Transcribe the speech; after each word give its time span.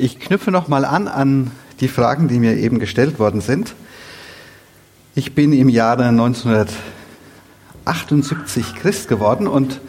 Ich 0.00 0.20
knüpfe 0.20 0.52
noch 0.52 0.68
mal 0.68 0.84
an 0.84 1.08
an 1.08 1.50
die 1.80 1.88
Fragen, 1.88 2.28
die 2.28 2.38
mir 2.38 2.56
eben 2.56 2.78
gestellt 2.78 3.18
worden 3.18 3.40
sind. 3.40 3.74
Ich 5.16 5.34
bin 5.34 5.52
im 5.52 5.68
Jahre 5.68 6.04
1978 6.04 8.76
Christ 8.76 9.08
geworden 9.08 9.48
und 9.48 9.80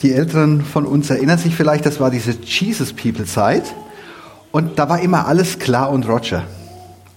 die 0.00 0.14
Älteren 0.14 0.64
von 0.64 0.86
uns 0.86 1.10
erinnern 1.10 1.36
sich 1.36 1.54
vielleicht, 1.54 1.84
das 1.84 2.00
war 2.00 2.10
diese 2.10 2.30
Jesus 2.42 2.94
People 2.94 3.26
Zeit 3.26 3.74
und 4.50 4.78
da 4.78 4.88
war 4.88 5.00
immer 5.00 5.26
alles 5.26 5.58
klar 5.58 5.90
und 5.90 6.08
Roger. 6.08 6.44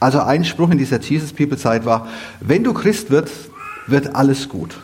Also 0.01 0.19
ein 0.19 0.43
Spruch 0.43 0.71
in 0.71 0.77
dieser 0.77 0.99
Jesus 0.99 1.31
People 1.31 1.57
Zeit 1.57 1.85
war, 1.85 2.09
wenn 2.41 2.65
du 2.65 2.73
Christ 2.73 3.09
wirst, 3.09 3.49
wird 3.87 4.17
alles 4.17 4.49
gut. 4.49 4.75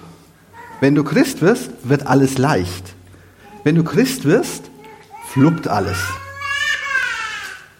Wenn 0.79 0.95
du 0.95 1.03
Christ 1.03 1.41
wirst, 1.41 1.71
wird 1.83 2.07
alles 2.07 2.37
leicht. 2.37 2.93
Wenn 3.65 3.75
du 3.75 3.83
Christ 3.83 4.23
wirst, 4.23 4.71
fluppt 5.33 5.67
alles. 5.67 5.97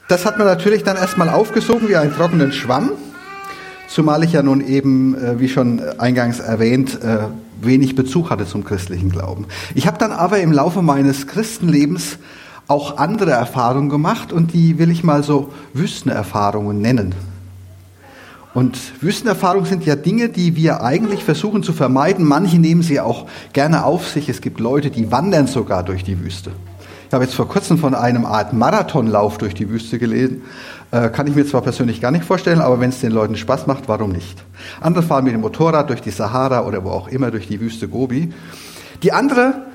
Das 0.10 0.26
hat 0.26 0.38
man 0.38 0.48
natürlich 0.48 0.84
dann 0.84 0.98
erstmal 0.98 1.30
aufgesogen 1.30 1.88
wie 1.88 1.96
einen 1.96 2.14
trockenen 2.14 2.52
Schwamm, 2.52 2.92
zumal 3.88 4.24
ich 4.24 4.34
ja 4.34 4.44
nun 4.44 4.60
eben, 4.60 5.16
äh, 5.16 5.40
wie 5.40 5.48
schon 5.48 5.82
eingangs 5.98 6.40
erwähnt, 6.40 7.02
äh, 7.02 7.20
wenig 7.62 7.96
Bezug 7.96 8.30
hatte 8.30 8.46
zum 8.46 8.66
christlichen 8.66 9.10
Glauben. 9.10 9.46
Ich 9.76 9.88
habe 9.88 9.98
dann 9.98 10.12
aber 10.12 10.40
im 10.40 10.52
Laufe 10.52 10.82
meines 10.82 11.28
Christenlebens 11.28 12.18
auch 12.68 12.98
andere 12.98 13.32
Erfahrungen 13.32 13.90
gemacht 13.90 14.34
und 14.34 14.54
die 14.54 14.78
will 14.78 14.92
ich 14.92 15.04
mal 15.06 15.24
so 15.24 15.54
Wüstenerfahrungen 15.74 16.82
nennen. 16.82 17.16
Und 18.54 18.78
Wüstenerfahrungen 19.02 19.66
sind 19.66 19.86
ja 19.86 19.96
Dinge, 19.96 20.30
die 20.30 20.56
wir 20.56 20.84
eigentlich 20.84 21.24
versuchen 21.24 21.64
zu 21.64 21.74
vermeiden. 21.74 22.26
Manche 22.26 22.60
nehmen 22.60 22.84
sie 22.84 23.00
auch 23.00 23.26
gerne 23.52 23.86
auf 23.86 24.08
sich. 24.10 24.30
Es 24.30 24.42
gibt 24.42 24.60
Leute, 24.60 24.92
die 24.92 25.12
wandern 25.12 25.48
sogar 25.48 25.82
durch 25.82 26.04
die 26.04 26.20
Wüste. 26.20 26.52
Ich 27.14 27.16
habe 27.16 27.26
jetzt 27.26 27.36
vor 27.36 27.48
kurzem 27.48 27.78
von 27.78 27.94
einem 27.94 28.26
Art 28.26 28.54
Marathonlauf 28.54 29.38
durch 29.38 29.54
die 29.54 29.70
Wüste 29.70 30.00
gelesen. 30.00 30.42
Äh, 30.90 31.10
kann 31.10 31.28
ich 31.28 31.36
mir 31.36 31.46
zwar 31.46 31.62
persönlich 31.62 32.02
gar 32.02 32.10
nicht 32.10 32.26
vorstellen, 32.26 32.60
aber 32.60 32.80
wenn 32.80 32.90
es 32.90 33.02
den 33.02 33.12
Leuten 33.12 33.36
Spaß 33.36 33.68
macht, 33.68 33.88
warum 33.88 34.12
nicht? 34.12 34.44
Andere 34.82 35.04
fahren 35.04 35.24
mit 35.24 35.36
dem 35.36 35.42
Motorrad 35.42 35.92
durch 35.92 36.02
die 36.02 36.10
Sahara 36.10 36.66
oder 36.66 36.84
wo 36.84 36.90
auch 36.90 37.08
immer 37.08 37.30
durch 37.30 37.48
die 37.48 37.62
Wüste 37.62 37.88
Gobi. 37.88 38.34
Die 39.04 39.12
andere 39.12 39.68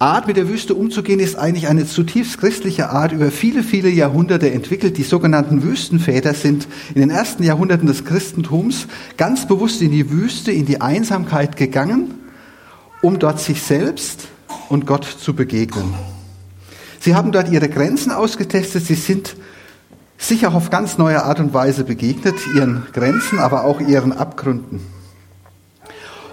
Art, 0.00 0.26
mit 0.26 0.36
der 0.36 0.48
Wüste 0.48 0.74
umzugehen, 0.74 1.20
ist 1.20 1.36
eigentlich 1.36 1.68
eine 1.68 1.86
zutiefst 1.86 2.38
christliche 2.38 2.90
Art, 2.90 3.12
über 3.12 3.30
viele, 3.30 3.62
viele 3.62 3.88
Jahrhunderte 3.88 4.50
entwickelt. 4.50 4.98
Die 4.98 5.04
sogenannten 5.04 5.62
Wüstenväter 5.62 6.34
sind 6.34 6.66
in 6.92 7.02
den 7.02 7.10
ersten 7.10 7.44
Jahrhunderten 7.44 7.86
des 7.86 8.04
Christentums 8.04 8.88
ganz 9.16 9.46
bewusst 9.46 9.80
in 9.80 9.92
die 9.92 10.10
Wüste, 10.10 10.50
in 10.50 10.66
die 10.66 10.80
Einsamkeit 10.80 11.56
gegangen, 11.56 12.14
um 13.00 13.20
dort 13.20 13.38
sich 13.38 13.62
selbst 13.62 14.26
und 14.68 14.86
Gott 14.86 15.04
zu 15.04 15.34
begegnen. 15.34 16.17
Sie 17.00 17.14
haben 17.14 17.32
dort 17.32 17.50
ihre 17.50 17.68
Grenzen 17.68 18.12
ausgetestet. 18.12 18.84
Sie 18.84 18.94
sind 18.94 19.36
sicher 20.16 20.52
auf 20.52 20.70
ganz 20.70 20.98
neue 20.98 21.22
Art 21.24 21.40
und 21.40 21.54
Weise 21.54 21.84
begegnet, 21.84 22.34
ihren 22.54 22.86
Grenzen, 22.92 23.38
aber 23.38 23.64
auch 23.64 23.80
ihren 23.80 24.12
Abgründen. 24.12 24.80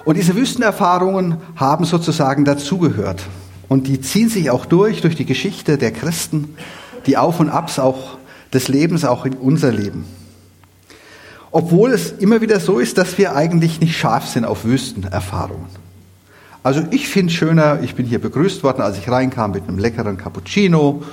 Und 0.06 0.18
diese 0.18 0.36
Wüstenerfahrungen 0.36 1.38
haben 1.56 1.86
sozusagen 1.86 2.46
dazugehört. 2.46 3.24
Und 3.68 3.88
die 3.88 4.02
ziehen 4.02 4.30
sich 4.30 4.52
auch 4.52 4.66
durch, 4.66 5.02
durch 5.02 5.16
die 5.16 5.26
Geschichte 5.26 5.78
der 5.78 5.92
Christen, 5.92 6.56
die 7.08 7.18
Auf 7.18 7.40
und 7.40 7.50
Abs 7.50 7.80
auch 7.80 8.18
des 8.54 8.68
Lebens, 8.68 9.06
auch 9.06 9.26
in 9.26 9.34
unser 9.34 9.72
Leben. 9.72 10.06
Obwohl 11.52 11.92
es 11.92 12.12
immer 12.12 12.42
wieder 12.42 12.60
so 12.60 12.80
ist, 12.80 12.98
dass 12.98 13.18
wir 13.18 13.36
eigentlich 13.36 13.80
nicht 13.80 13.98
scharf 13.98 14.28
sind 14.28 14.46
auf 14.46 14.66
Wüstenerfahrungen. 14.66 15.85
Also 16.66 16.82
ich 16.90 17.08
finde 17.10 17.32
schöner, 17.32 17.84
ich 17.84 17.94
bin 17.94 18.08
hier 18.08 18.18
begrüßt 18.18 18.64
worden, 18.64 18.82
als 18.82 18.98
ich 18.98 19.08
reinkam 19.08 19.52
mit 19.52 19.68
einem 19.68 19.78
leckeren 19.78 20.18
Cappuccino. 20.18 21.04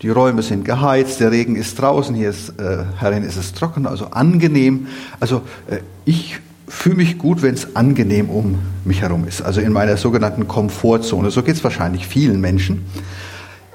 Die 0.00 0.08
Räume 0.08 0.40
sind 0.40 0.64
geheizt, 0.64 1.20
der 1.20 1.30
Regen 1.30 1.56
ist 1.56 1.78
draußen, 1.78 2.14
hier 2.14 2.30
ist, 2.30 2.58
äh, 2.58 2.84
herin 2.96 3.22
ist 3.22 3.36
es 3.36 3.52
trocken, 3.52 3.84
also 3.84 4.06
angenehm. 4.06 4.86
Also 5.20 5.42
äh, 5.68 5.80
ich 6.06 6.38
fühle 6.68 6.96
mich 6.96 7.18
gut, 7.18 7.42
wenn 7.42 7.52
es 7.52 7.76
angenehm 7.76 8.30
um 8.30 8.60
mich 8.86 9.02
herum 9.02 9.28
ist, 9.28 9.42
also 9.42 9.60
in 9.60 9.74
meiner 9.74 9.98
sogenannten 9.98 10.48
Komfortzone. 10.48 11.30
So 11.30 11.42
geht 11.42 11.56
es 11.56 11.64
wahrscheinlich 11.64 12.06
vielen 12.06 12.40
Menschen. 12.40 12.86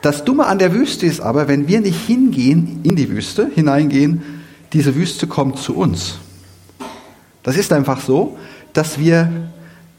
Das 0.01 0.25
Dumme 0.25 0.47
an 0.47 0.57
der 0.57 0.73
Wüste 0.73 1.05
ist 1.05 1.19
aber, 1.19 1.47
wenn 1.47 1.67
wir 1.67 1.79
nicht 1.81 2.07
hingehen, 2.07 2.79
in 2.81 2.95
die 2.95 3.07
Wüste 3.07 3.51
hineingehen, 3.53 4.23
diese 4.73 4.95
Wüste 4.95 5.27
kommt 5.27 5.59
zu 5.59 5.75
uns. 5.75 6.17
Das 7.43 7.55
ist 7.55 7.71
einfach 7.71 8.01
so, 8.01 8.35
dass 8.73 8.97
wir 8.97 9.29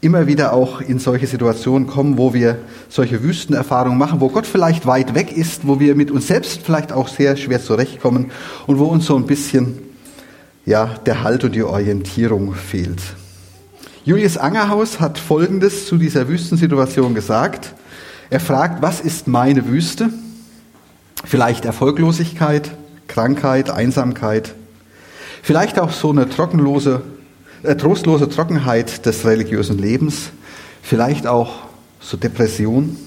immer 0.01 0.25
wieder 0.25 0.53
auch 0.53 0.81
in 0.81 0.97
solche 0.97 1.27
Situationen 1.27 1.87
kommen, 1.87 2.17
wo 2.17 2.33
wir 2.33 2.57
solche 2.89 3.23
Wüstenerfahrungen 3.23 3.97
machen, 3.97 4.19
wo 4.19 4.29
Gott 4.29 4.47
vielleicht 4.47 4.87
weit 4.87 5.13
weg 5.13 5.31
ist, 5.31 5.67
wo 5.67 5.79
wir 5.79 5.95
mit 5.95 6.09
uns 6.09 6.27
selbst 6.27 6.61
vielleicht 6.63 6.91
auch 6.91 7.07
sehr 7.07 7.37
schwer 7.37 7.61
zurechtkommen 7.61 8.31
und 8.65 8.79
wo 8.79 8.85
uns 8.85 9.05
so 9.05 9.15
ein 9.15 9.27
bisschen 9.27 9.77
ja, 10.65 10.95
der 11.05 11.23
Halt 11.23 11.43
und 11.43 11.53
die 11.53 11.63
Orientierung 11.63 12.53
fehlt. 12.55 13.01
Julius 14.03 14.37
Angerhaus 14.37 14.99
hat 14.99 15.19
Folgendes 15.19 15.85
zu 15.85 15.97
dieser 15.97 16.27
Wüstensituation 16.27 17.13
gesagt. 17.13 17.73
Er 18.31 18.39
fragt, 18.39 18.81
was 18.81 19.01
ist 19.01 19.27
meine 19.27 19.67
Wüste? 19.67 20.09
Vielleicht 21.23 21.65
Erfolglosigkeit, 21.65 22.71
Krankheit, 23.07 23.69
Einsamkeit, 23.69 24.55
vielleicht 25.43 25.79
auch 25.79 25.91
so 25.91 26.09
eine 26.09 26.27
trockenlose 26.27 27.03
äh, 27.63 27.75
trostlose 27.75 28.29
Trockenheit 28.29 29.05
des 29.05 29.25
religiösen 29.25 29.77
Lebens, 29.77 30.31
vielleicht 30.81 31.27
auch 31.27 31.51
so 31.99 32.17
Depression. 32.17 32.97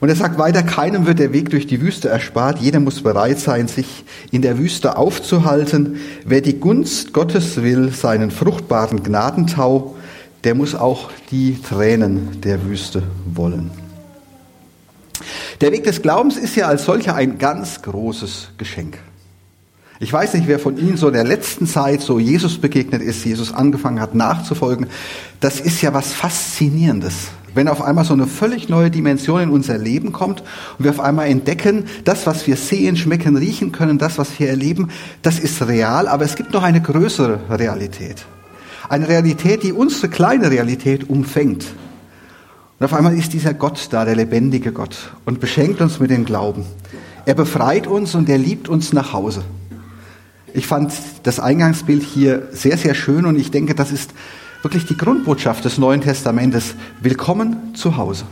Und 0.00 0.08
er 0.08 0.16
sagt 0.16 0.38
weiter, 0.38 0.62
keinem 0.62 1.06
wird 1.06 1.18
der 1.18 1.32
Weg 1.32 1.50
durch 1.50 1.66
die 1.66 1.80
Wüste 1.80 2.08
erspart, 2.08 2.58
jeder 2.58 2.80
muss 2.80 3.02
bereit 3.02 3.38
sein, 3.38 3.66
sich 3.68 4.04
in 4.30 4.42
der 4.42 4.58
Wüste 4.58 4.98
aufzuhalten. 4.98 6.00
Wer 6.24 6.42
die 6.42 6.60
Gunst 6.60 7.12
Gottes 7.12 7.62
will, 7.62 7.90
seinen 7.92 8.30
fruchtbaren 8.30 9.02
Gnadentau, 9.02 9.96
der 10.44 10.54
muss 10.54 10.74
auch 10.74 11.10
die 11.30 11.60
Tränen 11.60 12.40
der 12.42 12.64
Wüste 12.64 13.02
wollen. 13.24 13.70
Der 15.60 15.72
Weg 15.72 15.84
des 15.84 16.02
Glaubens 16.02 16.36
ist 16.36 16.54
ja 16.56 16.68
als 16.68 16.84
solcher 16.84 17.14
ein 17.14 17.38
ganz 17.38 17.80
großes 17.80 18.50
Geschenk. 18.58 18.98
Ich 19.98 20.12
weiß 20.12 20.34
nicht, 20.34 20.46
wer 20.46 20.58
von 20.58 20.76
Ihnen 20.76 20.98
so 20.98 21.08
in 21.08 21.14
der 21.14 21.24
letzten 21.24 21.66
Zeit 21.66 22.02
so 22.02 22.18
Jesus 22.18 22.58
begegnet 22.58 23.00
ist, 23.00 23.24
Jesus 23.24 23.54
angefangen 23.54 23.98
hat 23.98 24.14
nachzufolgen. 24.14 24.88
Das 25.40 25.58
ist 25.58 25.80
ja 25.80 25.94
was 25.94 26.12
Faszinierendes. 26.12 27.28
Wenn 27.54 27.66
auf 27.68 27.80
einmal 27.80 28.04
so 28.04 28.12
eine 28.12 28.26
völlig 28.26 28.68
neue 28.68 28.90
Dimension 28.90 29.40
in 29.40 29.48
unser 29.48 29.78
Leben 29.78 30.12
kommt 30.12 30.42
und 30.78 30.84
wir 30.84 30.90
auf 30.90 31.00
einmal 31.00 31.28
entdecken, 31.28 31.86
das, 32.04 32.26
was 32.26 32.46
wir 32.46 32.56
sehen, 32.56 32.98
schmecken, 32.98 33.36
riechen 33.36 33.72
können, 33.72 33.96
das, 33.96 34.18
was 34.18 34.38
wir 34.38 34.50
erleben, 34.50 34.90
das 35.22 35.38
ist 35.38 35.66
real, 35.66 36.08
aber 36.08 36.26
es 36.26 36.34
gibt 36.34 36.52
noch 36.52 36.62
eine 36.62 36.82
größere 36.82 37.40
Realität. 37.48 38.26
Eine 38.90 39.08
Realität, 39.08 39.62
die 39.62 39.72
unsere 39.72 40.10
kleine 40.10 40.50
Realität 40.50 41.08
umfängt. 41.08 41.64
Und 42.78 42.84
auf 42.84 42.92
einmal 42.92 43.16
ist 43.16 43.32
dieser 43.32 43.54
Gott 43.54 43.88
da, 43.90 44.04
der 44.04 44.16
lebendige 44.16 44.72
Gott, 44.72 45.12
und 45.24 45.40
beschenkt 45.40 45.80
uns 45.80 45.98
mit 45.98 46.10
dem 46.10 46.26
Glauben. 46.26 46.66
Er 47.24 47.34
befreit 47.34 47.86
uns 47.86 48.14
und 48.14 48.28
er 48.28 48.36
liebt 48.36 48.68
uns 48.68 48.92
nach 48.92 49.14
Hause. 49.14 49.42
Ich 50.56 50.66
fand 50.66 50.90
das 51.22 51.38
Eingangsbild 51.38 52.02
hier 52.02 52.48
sehr, 52.50 52.78
sehr 52.78 52.94
schön 52.94 53.26
und 53.26 53.38
ich 53.38 53.50
denke, 53.50 53.74
das 53.74 53.92
ist 53.92 54.12
wirklich 54.62 54.86
die 54.86 54.96
Grundbotschaft 54.96 55.66
des 55.66 55.76
Neuen 55.76 56.00
Testamentes. 56.00 56.76
Willkommen 57.02 57.74
zu 57.74 57.98
Hause. 57.98 58.24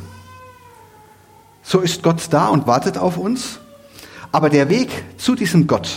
So 1.63 1.81
ist 1.81 2.03
Gott 2.03 2.23
da 2.31 2.49
und 2.49 2.67
wartet 2.67 2.97
auf 2.97 3.19
uns. 3.19 3.61
Aber 4.33 4.49
der 4.49 4.71
Weg 4.71 4.89
zu 5.19 5.35
diesem 5.35 5.67
Gott, 5.67 5.91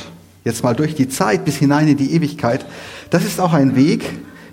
jetzt 0.43 0.65
mal 0.65 0.75
durch 0.75 0.95
die 0.95 1.07
Zeit 1.07 1.45
bis 1.45 1.55
hinein 1.55 1.88
in 1.88 1.95
die 1.95 2.11
Ewigkeit, 2.11 2.65
das 3.09 3.23
ist 3.23 3.39
auch 3.39 3.53
ein 3.53 3.77
Weg 3.77 4.03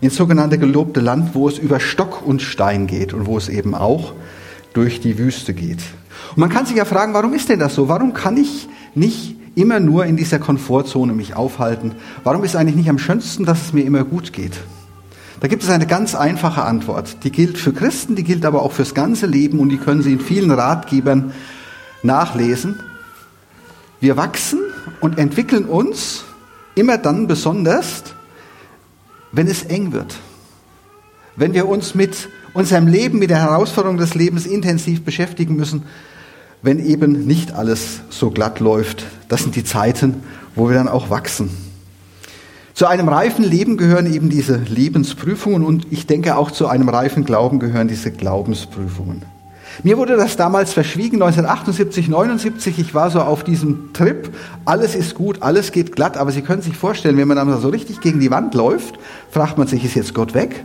ins 0.00 0.14
sogenannte 0.14 0.58
gelobte 0.58 1.00
Land, 1.00 1.34
wo 1.34 1.48
es 1.48 1.58
über 1.58 1.80
Stock 1.80 2.24
und 2.24 2.40
Stein 2.40 2.86
geht 2.86 3.12
und 3.12 3.26
wo 3.26 3.36
es 3.36 3.48
eben 3.48 3.74
auch 3.74 4.12
durch 4.74 5.00
die 5.00 5.18
Wüste 5.18 5.54
geht. 5.54 5.80
Und 6.36 6.38
man 6.38 6.50
kann 6.50 6.66
sich 6.66 6.76
ja 6.76 6.84
fragen, 6.84 7.14
warum 7.14 7.34
ist 7.34 7.48
denn 7.48 7.58
das 7.58 7.74
so? 7.74 7.88
Warum 7.88 8.14
kann 8.14 8.36
ich 8.36 8.68
nicht 8.94 9.34
immer 9.54 9.80
nur 9.80 10.06
in 10.06 10.16
dieser 10.16 10.38
Komfortzone 10.38 11.12
mich 11.12 11.36
aufhalten? 11.36 11.92
Warum 12.22 12.44
ist 12.44 12.56
eigentlich 12.56 12.76
nicht 12.76 12.90
am 12.90 12.98
schönsten, 12.98 13.44
dass 13.44 13.62
es 13.62 13.72
mir 13.72 13.84
immer 13.84 14.04
gut 14.04 14.32
geht? 14.32 14.58
Da 15.40 15.48
gibt 15.48 15.62
es 15.62 15.70
eine 15.70 15.86
ganz 15.86 16.14
einfache 16.14 16.62
Antwort. 16.62 17.22
Die 17.24 17.30
gilt 17.30 17.58
für 17.58 17.72
Christen, 17.72 18.16
die 18.16 18.24
gilt 18.24 18.44
aber 18.46 18.62
auch 18.62 18.72
fürs 18.72 18.94
ganze 18.94 19.26
Leben 19.26 19.58
und 19.58 19.68
die 19.68 19.76
können 19.76 20.02
Sie 20.02 20.12
in 20.12 20.20
vielen 20.20 20.50
Ratgebern 20.50 21.32
nachlesen. 22.02 22.80
Wir 24.00 24.16
wachsen 24.16 24.60
und 25.00 25.18
entwickeln 25.18 25.66
uns 25.66 26.24
immer 26.74 26.98
dann 26.98 27.26
besonders, 27.26 28.04
wenn 29.32 29.46
es 29.46 29.64
eng 29.64 29.92
wird. 29.92 30.16
Wenn 31.36 31.52
wir 31.52 31.68
uns 31.68 31.94
mit 31.94 32.28
unserem 32.52 32.86
Leben, 32.86 33.18
mit 33.18 33.30
der 33.30 33.42
Herausforderung 33.42 33.98
des 33.98 34.14
Lebens 34.14 34.46
intensiv 34.46 35.04
beschäftigen 35.04 35.56
müssen, 35.56 35.82
wenn 36.64 36.84
eben 36.84 37.26
nicht 37.26 37.52
alles 37.52 38.00
so 38.08 38.30
glatt 38.30 38.58
läuft. 38.58 39.04
Das 39.28 39.42
sind 39.42 39.54
die 39.54 39.64
Zeiten, 39.64 40.22
wo 40.54 40.68
wir 40.68 40.74
dann 40.74 40.88
auch 40.88 41.10
wachsen. 41.10 41.50
Zu 42.72 42.86
einem 42.86 43.08
reifen 43.08 43.44
Leben 43.44 43.76
gehören 43.76 44.12
eben 44.12 44.30
diese 44.30 44.56
Lebensprüfungen 44.56 45.62
und 45.62 45.86
ich 45.92 46.06
denke 46.06 46.36
auch 46.36 46.50
zu 46.50 46.66
einem 46.66 46.88
reifen 46.88 47.24
Glauben 47.24 47.60
gehören 47.60 47.86
diese 47.86 48.10
Glaubensprüfungen. 48.10 49.22
Mir 49.82 49.98
wurde 49.98 50.16
das 50.16 50.36
damals 50.36 50.72
verschwiegen, 50.72 51.16
1978, 51.16 52.08
79. 52.08 52.78
Ich 52.78 52.94
war 52.94 53.10
so 53.10 53.20
auf 53.20 53.44
diesem 53.44 53.92
Trip. 53.92 54.32
Alles 54.64 54.94
ist 54.94 55.14
gut, 55.14 55.42
alles 55.42 55.70
geht 55.70 55.94
glatt. 55.94 56.16
Aber 56.16 56.32
Sie 56.32 56.42
können 56.42 56.62
sich 56.62 56.76
vorstellen, 56.76 57.16
wenn 57.16 57.28
man 57.28 57.36
dann 57.36 57.60
so 57.60 57.68
richtig 57.68 58.00
gegen 58.00 58.20
die 58.20 58.30
Wand 58.30 58.54
läuft, 58.54 58.94
fragt 59.30 59.58
man 59.58 59.66
sich, 59.66 59.84
ist 59.84 59.94
jetzt 59.94 60.14
Gott 60.14 60.32
weg? 60.32 60.64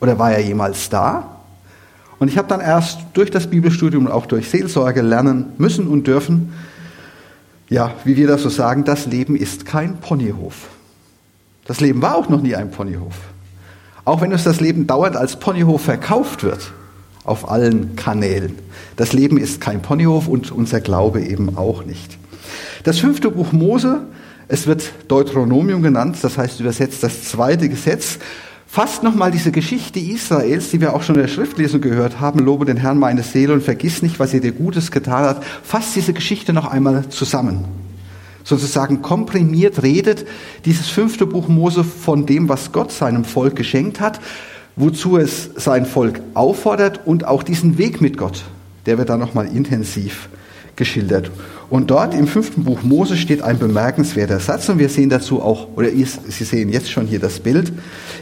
Oder 0.00 0.18
war 0.18 0.32
er 0.32 0.40
jemals 0.40 0.90
da? 0.90 1.37
Und 2.18 2.28
ich 2.28 2.38
habe 2.38 2.48
dann 2.48 2.60
erst 2.60 3.00
durch 3.14 3.30
das 3.30 3.48
Bibelstudium 3.48 4.06
und 4.06 4.12
auch 4.12 4.26
durch 4.26 4.48
Seelsorge 4.50 5.02
lernen 5.02 5.52
müssen 5.58 5.86
und 5.86 6.06
dürfen, 6.06 6.52
ja, 7.68 7.92
wie 8.04 8.16
wir 8.16 8.26
das 8.26 8.42
so 8.42 8.48
sagen, 8.48 8.84
das 8.84 9.06
Leben 9.06 9.36
ist 9.36 9.66
kein 9.66 9.98
Ponyhof. 9.98 10.68
Das 11.66 11.80
Leben 11.80 12.00
war 12.02 12.16
auch 12.16 12.28
noch 12.28 12.40
nie 12.40 12.54
ein 12.54 12.70
Ponyhof. 12.70 13.14
Auch 14.04 14.22
wenn 14.22 14.32
uns 14.32 14.44
das 14.44 14.60
Leben 14.60 14.86
dauernd 14.86 15.16
als 15.16 15.38
Ponyhof 15.38 15.82
verkauft 15.82 16.42
wird, 16.42 16.72
auf 17.24 17.50
allen 17.50 17.94
Kanälen. 17.94 18.58
Das 18.96 19.12
Leben 19.12 19.36
ist 19.36 19.60
kein 19.60 19.82
Ponyhof 19.82 20.28
und 20.28 20.50
unser 20.50 20.80
Glaube 20.80 21.20
eben 21.20 21.58
auch 21.58 21.84
nicht. 21.84 22.16
Das 22.84 22.98
fünfte 22.98 23.30
Buch 23.30 23.52
Mose, 23.52 24.00
es 24.48 24.66
wird 24.66 24.90
Deuteronomium 25.08 25.82
genannt, 25.82 26.16
das 26.22 26.38
heißt 26.38 26.58
übersetzt 26.60 27.02
das 27.02 27.24
zweite 27.24 27.68
Gesetz, 27.68 28.18
fasst 28.68 29.02
nochmal 29.02 29.30
diese 29.30 29.50
Geschichte 29.50 29.98
Israels, 29.98 30.70
die 30.70 30.80
wir 30.80 30.94
auch 30.94 31.02
schon 31.02 31.16
in 31.16 31.22
der 31.22 31.28
Schriftlesung 31.28 31.80
gehört 31.80 32.20
haben, 32.20 32.38
lobe 32.38 32.66
den 32.66 32.76
Herrn 32.76 32.98
meine 32.98 33.22
Seele 33.22 33.54
und 33.54 33.62
vergiss 33.62 34.02
nicht, 34.02 34.20
was 34.20 34.34
er 34.34 34.40
dir 34.40 34.52
Gutes 34.52 34.90
getan 34.90 35.24
hat, 35.24 35.44
fasst 35.64 35.96
diese 35.96 36.12
Geschichte 36.12 36.52
noch 36.52 36.66
einmal 36.66 37.08
zusammen. 37.08 37.64
Sozusagen 38.44 39.02
komprimiert 39.02 39.82
redet 39.82 40.26
dieses 40.64 40.88
fünfte 40.88 41.26
Buch 41.26 41.48
Mose 41.48 41.82
von 41.82 42.26
dem, 42.26 42.48
was 42.48 42.70
Gott 42.70 42.92
seinem 42.92 43.24
Volk 43.24 43.56
geschenkt 43.56 44.00
hat, 44.00 44.20
wozu 44.76 45.16
es 45.16 45.50
sein 45.56 45.86
Volk 45.86 46.20
auffordert 46.34 47.00
und 47.06 47.26
auch 47.26 47.42
diesen 47.42 47.78
Weg 47.78 48.00
mit 48.00 48.16
Gott, 48.16 48.44
der 48.86 48.98
wird 48.98 49.08
da 49.08 49.16
nochmal 49.16 49.46
intensiv 49.46 50.28
geschildert. 50.78 51.30
Und 51.68 51.90
dort 51.90 52.14
im 52.14 52.26
fünften 52.26 52.64
Buch 52.64 52.82
Mose 52.82 53.18
steht 53.18 53.42
ein 53.42 53.58
bemerkenswerter 53.58 54.40
Satz 54.40 54.70
und 54.70 54.78
wir 54.78 54.88
sehen 54.88 55.10
dazu 55.10 55.42
auch, 55.42 55.68
oder 55.76 55.90
Sie 55.90 56.44
sehen 56.44 56.70
jetzt 56.70 56.90
schon 56.90 57.06
hier 57.06 57.18
das 57.18 57.40
Bild. 57.40 57.72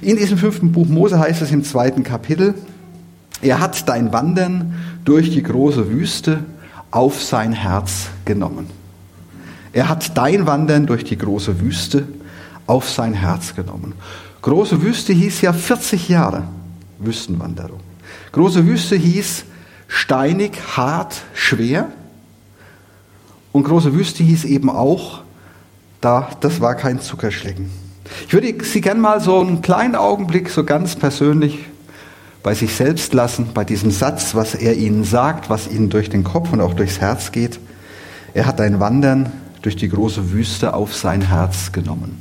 In 0.03 0.17
diesem 0.17 0.39
fünften 0.39 0.73
Buch 0.73 0.89
Mose 0.89 1.21
heißt 1.21 1.43
es 1.43 1.53
im 1.53 1.63
zweiten 1.63 2.03
Kapitel, 2.03 2.55
er 3.43 3.61
hat 3.61 3.89
dein 3.89 4.13
Wandern 4.13 4.75
durch 5.05 5.31
die 5.31 5.43
große 5.43 5.91
Wüste 5.91 6.41
auf 6.91 7.23
sein 7.23 7.53
Herz 7.53 8.09
genommen. 8.25 8.67
Er 9.73 9.89
hat 9.89 10.17
dein 10.17 10.47
Wandern 10.47 10.87
durch 10.87 11.05
die 11.05 11.19
große 11.19 11.61
Wüste 11.61 12.09
auf 12.67 12.89
sein 12.91 13.13
Herz 13.13 13.55
genommen. 13.55 13.93
Große 14.43 14.81
Wüste 14.83 15.13
hieß 15.13 15.43
ja 15.43 15.53
40 15.53 16.09
Jahre 16.09 16.45
Wüstenwanderung. 16.99 17.81
Große 18.33 18.67
Wüste 18.67 18.97
hieß 18.97 19.45
steinig, 19.87 20.53
hart, 20.77 21.23
schwer. 21.35 21.89
Und 23.57 23.65
große 23.65 23.95
Wüste 23.95 24.23
hieß 24.23 24.45
eben 24.45 24.69
auch, 24.69 25.23
da, 26.03 26.29
das 26.41 26.61
war 26.61 26.75
kein 26.75 27.01
Zuckerschlecken. 27.01 27.71
Ich 28.27 28.35
würde 28.35 28.55
Sie 28.63 28.83
gern 28.83 29.01
mal 29.01 29.19
so 29.19 29.41
einen 29.41 29.63
kleinen 29.63 29.95
Augenblick 29.95 30.51
so 30.51 30.63
ganz 30.63 30.95
persönlich 30.95 31.61
bei 32.43 32.53
sich 32.53 32.75
selbst 32.75 33.15
lassen, 33.15 33.53
bei 33.55 33.65
diesem 33.65 33.91
Satz, 33.91 34.35
was 34.35 34.55
er 34.55 34.75
Ihnen 34.75 35.05
sagt, 35.05 35.49
was 35.49 35.69
Ihnen 35.69 35.89
durch 35.89 36.11
den 36.11 36.23
Kopf 36.23 36.53
und 36.53 36.61
auch 36.61 36.75
durchs 36.75 37.01
Herz 37.01 37.33
geht. 37.33 37.59
Er 38.35 38.45
hat 38.45 38.61
ein 38.61 38.79
Wandern 38.79 39.33
durch 39.63 39.77
die 39.77 39.89
große 39.89 40.33
Wüste 40.33 40.75
auf 40.75 40.95
sein 40.95 41.23
Herz 41.23 41.73
genommen. 41.73 42.21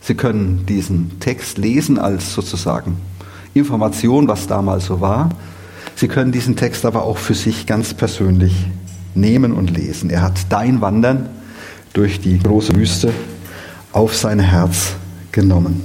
Sie 0.00 0.14
können 0.14 0.64
diesen 0.64 1.18
Text 1.18 1.58
lesen 1.58 1.98
als 1.98 2.34
sozusagen 2.34 2.98
Information, 3.52 4.28
was 4.28 4.46
damals 4.46 4.84
so 4.84 5.00
war. 5.00 5.30
Sie 5.96 6.06
können 6.06 6.30
diesen 6.30 6.54
Text 6.54 6.84
aber 6.86 7.02
auch 7.02 7.18
für 7.18 7.34
sich 7.34 7.66
ganz 7.66 7.94
persönlich 7.94 8.54
nehmen 9.14 9.52
und 9.52 9.70
lesen. 9.70 10.10
Er 10.10 10.22
hat 10.22 10.46
dein 10.50 10.80
Wandern 10.80 11.28
durch 11.92 12.20
die 12.20 12.38
große 12.38 12.74
Wüste 12.74 13.12
auf 13.92 14.16
sein 14.16 14.40
Herz 14.40 14.92
genommen. 15.32 15.82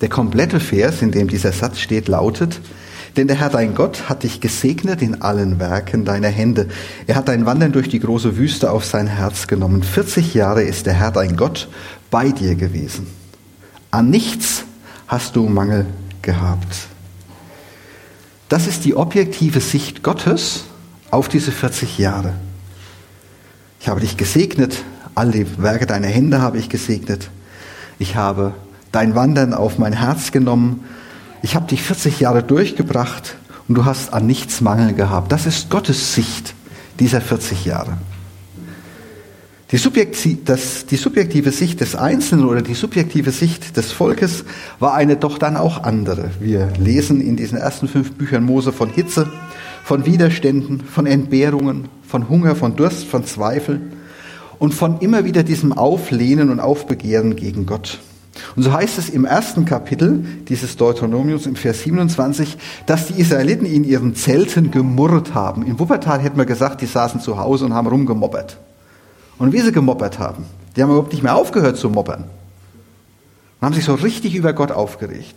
Der 0.00 0.08
komplette 0.08 0.60
Vers, 0.60 1.00
in 1.00 1.10
dem 1.10 1.28
dieser 1.28 1.52
Satz 1.52 1.78
steht, 1.78 2.06
lautet, 2.08 2.60
denn 3.16 3.28
der 3.28 3.40
Herr 3.40 3.48
dein 3.48 3.74
Gott 3.74 4.10
hat 4.10 4.24
dich 4.24 4.42
gesegnet 4.42 5.00
in 5.00 5.22
allen 5.22 5.58
Werken 5.58 6.04
deiner 6.04 6.28
Hände. 6.28 6.68
Er 7.06 7.14
hat 7.14 7.28
dein 7.28 7.46
Wandern 7.46 7.72
durch 7.72 7.88
die 7.88 7.98
große 7.98 8.36
Wüste 8.36 8.70
auf 8.70 8.84
sein 8.84 9.06
Herz 9.06 9.46
genommen. 9.46 9.82
40 9.82 10.34
Jahre 10.34 10.62
ist 10.62 10.84
der 10.84 10.92
Herr 10.92 11.12
dein 11.12 11.36
Gott 11.36 11.68
bei 12.10 12.30
dir 12.30 12.56
gewesen. 12.56 13.06
An 13.90 14.10
nichts 14.10 14.64
hast 15.08 15.34
du 15.34 15.48
Mangel 15.48 15.86
gehabt. 16.26 16.88
Das 18.50 18.66
ist 18.66 18.84
die 18.84 18.94
objektive 18.94 19.60
Sicht 19.60 20.02
Gottes 20.02 20.64
auf 21.10 21.28
diese 21.28 21.50
40 21.50 21.96
Jahre. 21.96 22.34
Ich 23.80 23.88
habe 23.88 24.00
dich 24.00 24.18
gesegnet, 24.18 24.84
all 25.14 25.30
die 25.30 25.46
Werke 25.62 25.86
deiner 25.86 26.08
Hände 26.08 26.42
habe 26.42 26.58
ich 26.58 26.68
gesegnet. 26.68 27.30
Ich 27.98 28.16
habe 28.16 28.52
dein 28.92 29.14
Wandern 29.14 29.54
auf 29.54 29.78
mein 29.78 29.94
Herz 29.94 30.32
genommen. 30.32 30.84
Ich 31.42 31.54
habe 31.54 31.66
dich 31.66 31.82
40 31.82 32.20
Jahre 32.20 32.42
durchgebracht 32.42 33.36
und 33.68 33.76
du 33.76 33.84
hast 33.84 34.12
an 34.12 34.26
nichts 34.26 34.60
Mangel 34.60 34.92
gehabt. 34.92 35.32
Das 35.32 35.46
ist 35.46 35.70
Gottes 35.70 36.14
Sicht 36.14 36.54
dieser 36.98 37.20
40 37.20 37.64
Jahre. 37.64 37.96
Die, 39.72 39.78
Subjekti 39.78 40.38
das, 40.44 40.86
die 40.86 40.94
subjektive 40.94 41.50
Sicht 41.50 41.80
des 41.80 41.96
Einzelnen 41.96 42.46
oder 42.46 42.62
die 42.62 42.74
subjektive 42.74 43.32
Sicht 43.32 43.76
des 43.76 43.90
Volkes 43.90 44.44
war 44.78 44.94
eine 44.94 45.16
doch 45.16 45.38
dann 45.38 45.56
auch 45.56 45.82
andere. 45.82 46.30
Wir 46.38 46.68
lesen 46.78 47.20
in 47.20 47.36
diesen 47.36 47.58
ersten 47.58 47.88
fünf 47.88 48.12
Büchern 48.12 48.44
Mose 48.44 48.70
von 48.70 48.90
Hitze, 48.90 49.28
von 49.82 50.06
Widerständen, 50.06 50.82
von 50.84 51.04
Entbehrungen, 51.06 51.88
von 52.06 52.28
Hunger, 52.28 52.54
von 52.54 52.76
Durst, 52.76 53.06
von 53.06 53.24
Zweifeln 53.24 53.94
und 54.60 54.72
von 54.72 55.00
immer 55.00 55.24
wieder 55.24 55.42
diesem 55.42 55.72
Auflehnen 55.72 56.50
und 56.50 56.60
Aufbegehren 56.60 57.34
gegen 57.34 57.66
Gott. 57.66 57.98
Und 58.54 58.62
so 58.62 58.72
heißt 58.72 58.98
es 58.98 59.08
im 59.08 59.24
ersten 59.24 59.64
Kapitel 59.64 60.24
dieses 60.48 60.76
Deuteronomiums 60.76 61.44
im 61.44 61.56
Vers 61.56 61.82
27, 61.82 62.56
dass 62.86 63.08
die 63.08 63.20
Israeliten 63.20 63.66
in 63.66 63.82
ihren 63.82 64.14
Zelten 64.14 64.70
gemurrt 64.70 65.34
haben. 65.34 65.66
In 65.66 65.80
Wuppertal 65.80 66.20
hätten 66.20 66.38
wir 66.38 66.46
gesagt, 66.46 66.82
die 66.82 66.86
saßen 66.86 67.20
zu 67.20 67.38
Hause 67.38 67.64
und 67.64 67.74
haben 67.74 67.88
rumgemobbert. 67.88 68.58
Und 69.38 69.52
wie 69.52 69.60
sie 69.60 69.72
gemoppert 69.72 70.18
haben, 70.18 70.46
die 70.74 70.82
haben 70.82 70.90
überhaupt 70.90 71.12
nicht 71.12 71.22
mehr 71.22 71.36
aufgehört 71.36 71.76
zu 71.76 71.90
moppern. 71.90 72.24
Und 73.60 73.66
haben 73.66 73.74
sich 73.74 73.84
so 73.84 73.94
richtig 73.94 74.34
über 74.34 74.52
Gott 74.52 74.70
aufgeregt. 74.70 75.34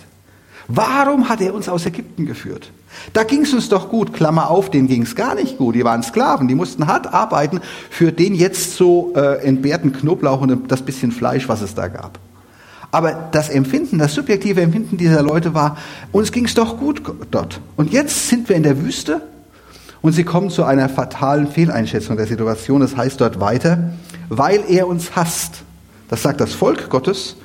Warum 0.67 1.29
hat 1.29 1.41
er 1.41 1.55
uns 1.55 1.67
aus 1.67 1.85
Ägypten 1.87 2.27
geführt? 2.27 2.71
Da 3.13 3.23
ging 3.23 3.41
es 3.41 3.53
uns 3.53 3.69
doch 3.69 3.89
gut, 3.89 4.13
Klammer 4.13 4.51
auf, 4.51 4.69
denen 4.69 4.87
ging 4.87 5.01
es 5.01 5.15
gar 5.15 5.33
nicht 5.33 5.57
gut. 5.57 5.73
Die 5.73 5.83
waren 5.83 6.03
Sklaven, 6.03 6.47
die 6.47 6.55
mussten 6.55 6.85
hart 6.85 7.11
arbeiten 7.11 7.61
für 7.89 8.11
den 8.11 8.35
jetzt 8.35 8.75
so 8.75 9.13
äh, 9.15 9.43
entbehrten 9.43 9.93
Knoblauch 9.93 10.41
und 10.41 10.71
das 10.71 10.83
bisschen 10.83 11.11
Fleisch, 11.11 11.49
was 11.49 11.61
es 11.61 11.73
da 11.73 11.87
gab. 11.87 12.19
Aber 12.91 13.29
das 13.31 13.49
Empfinden, 13.49 13.97
das 13.97 14.13
subjektive 14.13 14.61
Empfinden 14.61 14.97
dieser 14.97 15.23
Leute 15.23 15.53
war, 15.53 15.77
uns 16.11 16.31
ging 16.31 16.45
es 16.45 16.53
doch 16.53 16.77
gut 16.77 17.01
dort. 17.31 17.61
Und 17.75 17.91
jetzt 17.91 18.29
sind 18.29 18.49
wir 18.49 18.55
in 18.55 18.63
der 18.63 18.79
Wüste 18.79 19.21
und 20.01 20.13
sie 20.13 20.23
kommen 20.23 20.49
zu 20.49 20.63
einer 20.63 20.89
fatalen 20.89 21.47
Fehleinschätzung 21.47 22.17
der 22.17 22.27
Situation. 22.27 22.81
Das 22.81 22.95
heißt 22.95 23.19
dort 23.19 23.39
weiter, 23.39 23.93
weil 24.29 24.63
er 24.67 24.87
uns 24.87 25.15
hasst. 25.15 25.63
Das 26.07 26.23
sagt 26.23 26.41
das 26.41 26.53
Volk 26.53 26.89
Gottes, 26.89 27.35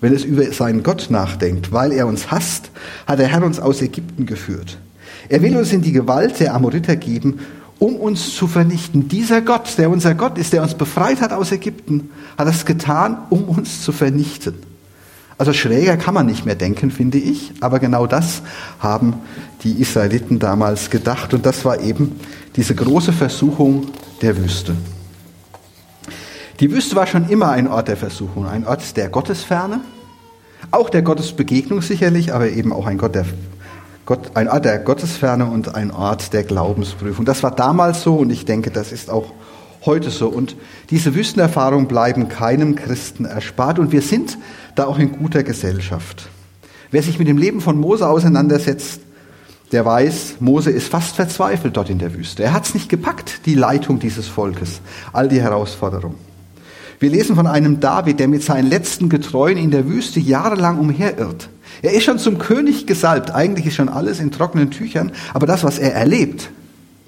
wenn 0.00 0.14
es 0.14 0.24
über 0.24 0.50
seinen 0.52 0.82
Gott 0.82 1.08
nachdenkt. 1.10 1.72
Weil 1.72 1.92
er 1.92 2.06
uns 2.06 2.30
hasst, 2.30 2.70
hat 3.06 3.18
der 3.18 3.28
Herr 3.28 3.44
uns 3.44 3.58
aus 3.58 3.82
Ägypten 3.82 4.26
geführt. 4.26 4.78
Er 5.28 5.42
will 5.42 5.56
uns 5.56 5.72
in 5.72 5.82
die 5.82 5.92
Gewalt 5.92 6.40
der 6.40 6.54
Amoriter 6.54 6.96
geben, 6.96 7.40
um 7.78 7.96
uns 7.96 8.34
zu 8.34 8.46
vernichten. 8.46 9.08
Dieser 9.08 9.40
Gott, 9.40 9.76
der 9.78 9.90
unser 9.90 10.14
Gott 10.14 10.38
ist, 10.38 10.52
der 10.52 10.62
uns 10.62 10.74
befreit 10.74 11.20
hat 11.20 11.32
aus 11.32 11.50
Ägypten, 11.50 12.10
hat 12.38 12.46
das 12.46 12.64
getan, 12.64 13.18
um 13.30 13.44
uns 13.44 13.82
zu 13.82 13.92
vernichten. 13.92 14.69
Also 15.40 15.54
schräger 15.54 15.96
kann 15.96 16.12
man 16.12 16.26
nicht 16.26 16.44
mehr 16.44 16.54
denken, 16.54 16.90
finde 16.90 17.16
ich, 17.16 17.54
aber 17.62 17.78
genau 17.78 18.06
das 18.06 18.42
haben 18.78 19.14
die 19.62 19.80
Israeliten 19.80 20.38
damals 20.38 20.90
gedacht 20.90 21.32
und 21.32 21.46
das 21.46 21.64
war 21.64 21.80
eben 21.80 22.20
diese 22.56 22.74
große 22.74 23.14
Versuchung 23.14 23.86
der 24.20 24.36
Wüste. 24.36 24.76
Die 26.60 26.70
Wüste 26.70 26.94
war 26.94 27.06
schon 27.06 27.30
immer 27.30 27.48
ein 27.52 27.68
Ort 27.68 27.88
der 27.88 27.96
Versuchung, 27.96 28.46
ein 28.46 28.66
Ort 28.66 28.98
der 28.98 29.08
Gottesferne, 29.08 29.80
auch 30.72 30.90
der 30.90 31.00
Gottesbegegnung 31.00 31.80
sicherlich, 31.80 32.34
aber 32.34 32.50
eben 32.50 32.70
auch 32.70 32.84
ein, 32.84 32.98
Gott 32.98 33.14
der, 33.14 33.24
Gott, 34.04 34.32
ein 34.34 34.46
Ort 34.46 34.66
der 34.66 34.78
Gottesferne 34.78 35.46
und 35.46 35.74
ein 35.74 35.90
Ort 35.90 36.34
der 36.34 36.44
Glaubensprüfung. 36.44 37.24
Das 37.24 37.42
war 37.42 37.52
damals 37.56 38.02
so 38.02 38.16
und 38.16 38.28
ich 38.28 38.44
denke, 38.44 38.70
das 38.70 38.92
ist 38.92 39.08
auch 39.08 39.32
heute 39.84 40.10
so. 40.10 40.28
Und 40.28 40.56
diese 40.90 41.14
Wüstenerfahrungen 41.14 41.88
bleiben 41.88 42.28
keinem 42.28 42.74
Christen 42.74 43.24
erspart 43.24 43.78
und 43.78 43.92
wir 43.92 44.02
sind 44.02 44.38
da 44.74 44.86
auch 44.86 44.98
in 44.98 45.12
guter 45.12 45.42
Gesellschaft. 45.42 46.28
Wer 46.90 47.02
sich 47.02 47.18
mit 47.18 47.28
dem 47.28 47.38
Leben 47.38 47.60
von 47.60 47.78
Mose 47.78 48.08
auseinandersetzt, 48.08 49.00
der 49.72 49.84
weiß, 49.84 50.36
Mose 50.40 50.70
ist 50.70 50.88
fast 50.88 51.14
verzweifelt 51.14 51.76
dort 51.76 51.90
in 51.90 51.98
der 51.98 52.14
Wüste. 52.14 52.42
Er 52.42 52.52
hat 52.52 52.66
es 52.66 52.74
nicht 52.74 52.88
gepackt, 52.88 53.46
die 53.46 53.54
Leitung 53.54 54.00
dieses 54.00 54.26
Volkes, 54.26 54.80
all 55.12 55.28
die 55.28 55.40
Herausforderungen. 55.40 56.16
Wir 56.98 57.10
lesen 57.10 57.36
von 57.36 57.46
einem 57.46 57.80
David, 57.80 58.20
der 58.20 58.28
mit 58.28 58.42
seinen 58.42 58.68
letzten 58.68 59.08
Getreuen 59.08 59.56
in 59.56 59.70
der 59.70 59.88
Wüste 59.88 60.20
jahrelang 60.20 60.78
umherirrt. 60.78 61.48
Er 61.82 61.94
ist 61.94 62.04
schon 62.04 62.18
zum 62.18 62.38
König 62.38 62.86
gesalbt. 62.86 63.30
Eigentlich 63.30 63.66
ist 63.66 63.76
schon 63.76 63.88
alles 63.88 64.20
in 64.20 64.32
trockenen 64.32 64.70
Tüchern. 64.70 65.12
Aber 65.32 65.46
das, 65.46 65.64
was 65.64 65.78
er 65.78 65.94
erlebt, 65.94 66.50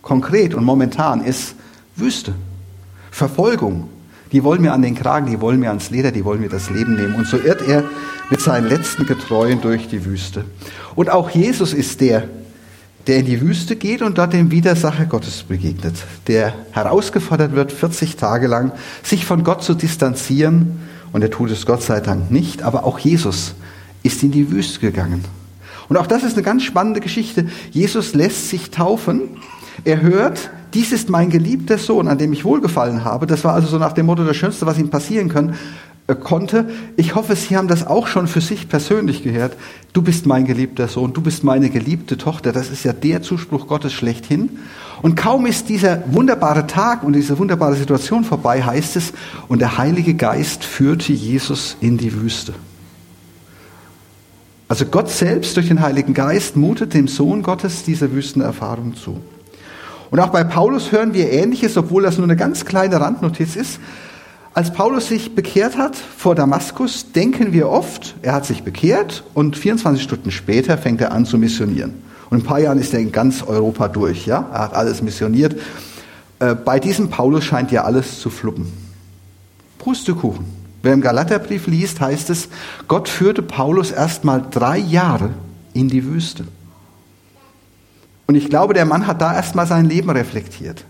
konkret 0.01 0.55
und 0.55 0.65
momentan, 0.65 1.23
ist 1.23 1.57
Wüste. 1.97 2.33
Verfolgung. 3.13 3.89
Die 4.33 4.43
wollen 4.43 4.63
mir 4.63 4.73
an 4.73 4.81
den 4.81 4.95
Kragen, 4.95 5.27
die 5.27 5.41
wollen 5.41 5.61
mir 5.61 5.69
ans 5.69 5.91
Leder, 5.91 6.11
die 6.11 6.25
wollen 6.25 6.41
mir 6.41 6.49
das 6.49 6.71
Leben 6.71 6.97
nehmen. 6.97 7.15
Und 7.15 7.27
so 7.27 7.37
irrt 7.37 7.61
er 7.69 7.85
mit 8.31 8.41
seinen 8.41 8.67
letzten 8.67 9.07
Getreuen 9.07 9.61
durch 9.61 9.87
die 9.89 10.05
Wüste. 10.07 10.47
Und 10.95 11.11
auch 11.11 11.31
Jesus 11.31 11.75
ist 11.75 12.01
der, 12.01 12.25
der 13.07 13.19
in 13.19 13.27
die 13.27 13.41
Wüste 13.43 13.77
geht 13.77 14.01
und 14.01 14.17
dort 14.17 14.33
dem 14.33 14.51
Widersacher 14.51 15.05
Gottes 15.05 15.43
begegnet, 15.43 15.95
der 16.29 16.55
herausgefordert 16.71 17.55
wird, 17.55 17.71
40 17.71 18.17
Tage 18.17 18.47
lang 18.47 18.73
sich 19.03 19.27
von 19.27 19.45
Gott 19.45 19.63
zu 19.63 19.75
distanzieren. 19.75 20.81
Und 21.13 21.21
er 21.21 21.31
tut 21.31 21.51
es 21.51 21.67
Gott 21.67 21.83
sei 21.83 22.01
Dank 22.01 22.31
nicht, 22.31 22.63
aber 22.63 22.85
auch 22.85 22.99
Jesus 22.99 23.55
ist 24.03 24.23
in 24.23 24.31
die 24.31 24.51
Wüste 24.51 24.81
gegangen. 24.81 25.25
Und 25.91 25.99
auch 25.99 26.07
das 26.07 26.23
ist 26.23 26.35
eine 26.35 26.43
ganz 26.43 26.63
spannende 26.63 27.01
Geschichte. 27.01 27.47
Jesus 27.71 28.15
lässt 28.15 28.49
sich 28.49 28.71
taufen. 28.71 29.21
Er 29.85 30.01
hört, 30.01 30.49
dies 30.75 30.93
ist 30.93 31.11
mein 31.11 31.31
geliebter 31.31 31.79
Sohn, 31.79 32.09
an 32.09 32.19
dem 32.19 32.33
ich 32.33 32.45
wohlgefallen 32.45 33.05
habe. 33.05 33.27
Das 33.27 33.45
war 33.45 33.55
also 33.55 33.69
so 33.69 33.79
nach 33.79 33.93
dem 33.93 34.07
Motto 34.07 34.25
das 34.25 34.37
Schönste, 34.37 34.67
was 34.67 34.79
ihm 34.79 34.91
passieren 34.91 35.29
können, 35.29 35.55
äh, 36.07 36.15
konnte. 36.15 36.69
Ich 36.97 37.15
hoffe, 37.15 37.37
Sie 37.37 37.57
haben 37.57 37.69
das 37.69 37.87
auch 37.87 38.07
schon 38.07 38.27
für 38.27 38.41
sich 38.41 38.69
persönlich 38.69 39.23
gehört. 39.23 39.57
Du 39.93 40.03
bist 40.03 40.27
mein 40.27 40.45
geliebter 40.45 40.89
Sohn, 40.89 41.13
du 41.13 41.21
bist 41.21 41.45
meine 41.45 41.71
geliebte 41.71 42.19
Tochter. 42.19 42.53
Das 42.53 42.71
ist 42.71 42.85
ja 42.85 42.93
der 42.93 43.23
Zuspruch 43.23 43.67
Gottes 43.69 43.93
schlechthin. 43.93 44.59
Und 45.01 45.17
kaum 45.17 45.47
ist 45.47 45.69
dieser 45.69 46.03
wunderbare 46.13 46.67
Tag 46.67 47.03
und 47.03 47.13
diese 47.13 47.39
wunderbare 47.39 47.77
Situation 47.77 48.25
vorbei, 48.25 48.63
heißt 48.63 48.97
es, 48.97 49.13
und 49.49 49.61
der 49.61 49.79
Heilige 49.79 50.15
Geist 50.15 50.65
führte 50.65 51.13
Jesus 51.13 51.77
in 51.81 51.99
die 51.99 52.13
Wüste. 52.21 52.55
Also 54.69 54.87
Gott 54.87 55.11
selbst 55.11 55.57
durch 55.57 55.69
den 55.69 55.81
Heiligen 55.83 56.15
Geist 56.15 56.57
mutet 56.57 56.95
dem 56.95 57.07
Sohn 57.07 57.43
Gottes 57.43 57.83
diese 57.85 58.13
Wüstenerfahrung 58.13 58.97
zu. 58.97 59.21
Und 60.13 60.21
auch 60.21 60.29
bei 60.29 60.45
Paulus 60.45 60.93
hören 60.93 61.15
wir 61.15 61.33
Ähnliches, 61.33 61.75
obwohl 61.79 62.03
das 62.03 62.19
nur 62.19 62.27
eine 62.27 62.37
ganz 62.37 62.67
kleine 62.67 63.01
Randnotiz 63.01 63.57
ist. 63.57 63.81
Als 64.53 64.71
Paulus 64.71 65.09
sich 65.09 65.35
bekehrt 65.35 65.79
hat 65.79 65.97
vor 65.97 66.35
Damaskus, 66.35 67.13
denken 67.13 67.55
wir 67.55 67.71
oft, 67.71 68.15
er 68.21 68.35
hat 68.35 68.45
sich 68.45 68.63
bekehrt 68.63 69.25
und 69.33 69.57
24 69.57 70.03
Stunden 70.03 70.31
später 70.31 70.77
fängt 70.77 71.01
er 71.01 71.13
an 71.13 71.25
zu 71.25 71.39
missionieren. 71.39 71.95
Und 72.29 72.41
in 72.41 72.45
ein 72.45 72.47
paar 72.47 72.61
Jahren 72.61 72.79
ist 72.79 72.93
er 72.93 73.01
in 73.01 73.11
ganz 73.11 73.43
Europa 73.43 73.89
durch, 73.89 74.27
ja? 74.27 74.51
Er 74.53 74.59
hat 74.59 74.75
alles 74.75 75.01
missioniert. 75.01 75.59
Äh, 76.41 76.57
bei 76.57 76.79
diesem 76.79 77.09
Paulus 77.09 77.45
scheint 77.45 77.73
ja 77.73 77.85
alles 77.85 78.21
zu 78.21 78.29
fluppen. 78.29 78.71
Pustekuchen. 79.79 80.45
Wer 80.83 80.93
im 80.93 81.01
Galaterbrief 81.01 81.67
liest, 81.69 82.03
heißt 82.03 82.29
es, 82.29 82.51
Gott 82.87 83.09
führte 83.09 83.41
Paulus 83.41 83.91
erst 83.91 84.25
mal 84.25 84.45
drei 84.51 84.77
Jahre 84.77 85.31
in 85.73 85.89
die 85.89 86.05
Wüste. 86.05 86.45
Und 88.33 88.37
ich 88.37 88.49
glaube, 88.49 88.73
der 88.73 88.87
Mann 88.87 89.07
hat 89.07 89.21
da 89.21 89.35
erst 89.35 89.55
mal 89.55 89.67
sein 89.67 89.85
Leben 89.85 90.09
reflektiert. 90.09 90.87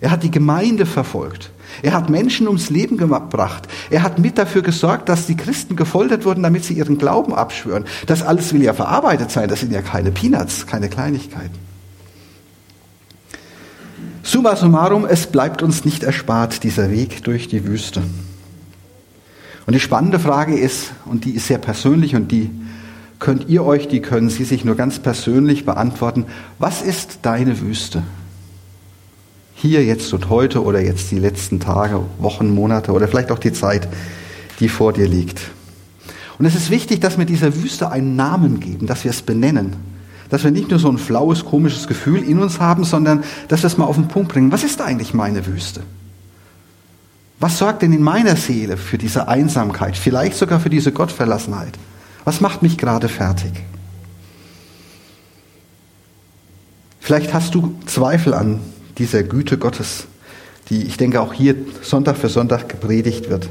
Er 0.00 0.12
hat 0.12 0.22
die 0.22 0.30
Gemeinde 0.30 0.86
verfolgt. 0.86 1.50
Er 1.82 1.92
hat 1.92 2.08
Menschen 2.08 2.46
ums 2.46 2.70
Leben 2.70 2.96
gebracht. 2.96 3.66
Er 3.90 4.04
hat 4.04 4.20
mit 4.20 4.38
dafür 4.38 4.62
gesorgt, 4.62 5.08
dass 5.08 5.26
die 5.26 5.36
Christen 5.36 5.74
gefoltert 5.74 6.24
wurden, 6.24 6.44
damit 6.44 6.64
sie 6.64 6.74
ihren 6.74 6.96
Glauben 6.96 7.34
abschwören. 7.34 7.84
Das 8.06 8.22
alles 8.22 8.52
will 8.52 8.62
ja 8.62 8.74
verarbeitet 8.74 9.32
sein. 9.32 9.48
Das 9.48 9.58
sind 9.58 9.72
ja 9.72 9.82
keine 9.82 10.12
Peanuts, 10.12 10.68
keine 10.68 10.88
Kleinigkeiten. 10.88 11.58
Summa 14.22 14.54
summarum, 14.54 15.04
es 15.04 15.26
bleibt 15.26 15.64
uns 15.64 15.84
nicht 15.84 16.04
erspart, 16.04 16.62
dieser 16.62 16.92
Weg 16.92 17.24
durch 17.24 17.48
die 17.48 17.66
Wüste. 17.66 18.04
Und 19.66 19.72
die 19.72 19.80
spannende 19.80 20.20
Frage 20.20 20.56
ist, 20.56 20.92
und 21.06 21.24
die 21.24 21.32
ist 21.32 21.48
sehr 21.48 21.58
persönlich 21.58 22.14
und 22.14 22.30
die 22.30 22.52
könnt 23.18 23.48
ihr 23.48 23.64
euch, 23.64 23.88
die 23.88 24.00
können 24.00 24.30
Sie 24.30 24.44
sich 24.44 24.64
nur 24.64 24.76
ganz 24.76 24.98
persönlich 24.98 25.64
beantworten, 25.64 26.26
was 26.58 26.82
ist 26.82 27.20
deine 27.22 27.60
Wüste? 27.60 28.02
Hier, 29.54 29.84
jetzt 29.84 30.12
und 30.12 30.28
heute 30.28 30.62
oder 30.62 30.80
jetzt 30.80 31.10
die 31.10 31.18
letzten 31.18 31.58
Tage, 31.58 32.00
Wochen, 32.18 32.54
Monate 32.54 32.92
oder 32.92 33.08
vielleicht 33.08 33.32
auch 33.32 33.40
die 33.40 33.52
Zeit, 33.52 33.88
die 34.60 34.68
vor 34.68 34.92
dir 34.92 35.08
liegt. 35.08 35.40
Und 36.38 36.46
es 36.46 36.54
ist 36.54 36.70
wichtig, 36.70 37.00
dass 37.00 37.18
wir 37.18 37.24
dieser 37.24 37.56
Wüste 37.56 37.90
einen 37.90 38.14
Namen 38.14 38.60
geben, 38.60 38.86
dass 38.86 39.02
wir 39.02 39.10
es 39.10 39.22
benennen. 39.22 39.74
Dass 40.30 40.44
wir 40.44 40.52
nicht 40.52 40.70
nur 40.70 40.78
so 40.78 40.88
ein 40.88 40.98
flaues, 40.98 41.44
komisches 41.44 41.88
Gefühl 41.88 42.22
in 42.22 42.38
uns 42.38 42.60
haben, 42.60 42.84
sondern 42.84 43.24
dass 43.48 43.62
wir 43.62 43.66
es 43.66 43.78
mal 43.78 43.86
auf 43.86 43.96
den 43.96 44.08
Punkt 44.08 44.32
bringen. 44.32 44.52
Was 44.52 44.62
ist 44.62 44.80
eigentlich 44.80 45.14
meine 45.14 45.44
Wüste? 45.46 45.82
Was 47.40 47.58
sorgt 47.58 47.82
denn 47.82 47.92
in 47.92 48.02
meiner 48.02 48.36
Seele 48.36 48.76
für 48.76 48.98
diese 48.98 49.26
Einsamkeit, 49.26 49.96
vielleicht 49.96 50.36
sogar 50.36 50.60
für 50.60 50.70
diese 50.70 50.92
Gottverlassenheit? 50.92 51.78
Was 52.28 52.42
macht 52.42 52.60
mich 52.60 52.76
gerade 52.76 53.08
fertig? 53.08 53.52
Vielleicht 57.00 57.32
hast 57.32 57.54
du 57.54 57.74
Zweifel 57.86 58.34
an 58.34 58.60
dieser 58.98 59.22
Güte 59.22 59.56
Gottes, 59.56 60.08
die 60.68 60.82
ich 60.82 60.98
denke 60.98 61.22
auch 61.22 61.32
hier 61.32 61.54
Sonntag 61.80 62.18
für 62.18 62.28
Sonntag 62.28 62.68
gepredigt 62.68 63.30
wird. 63.30 63.48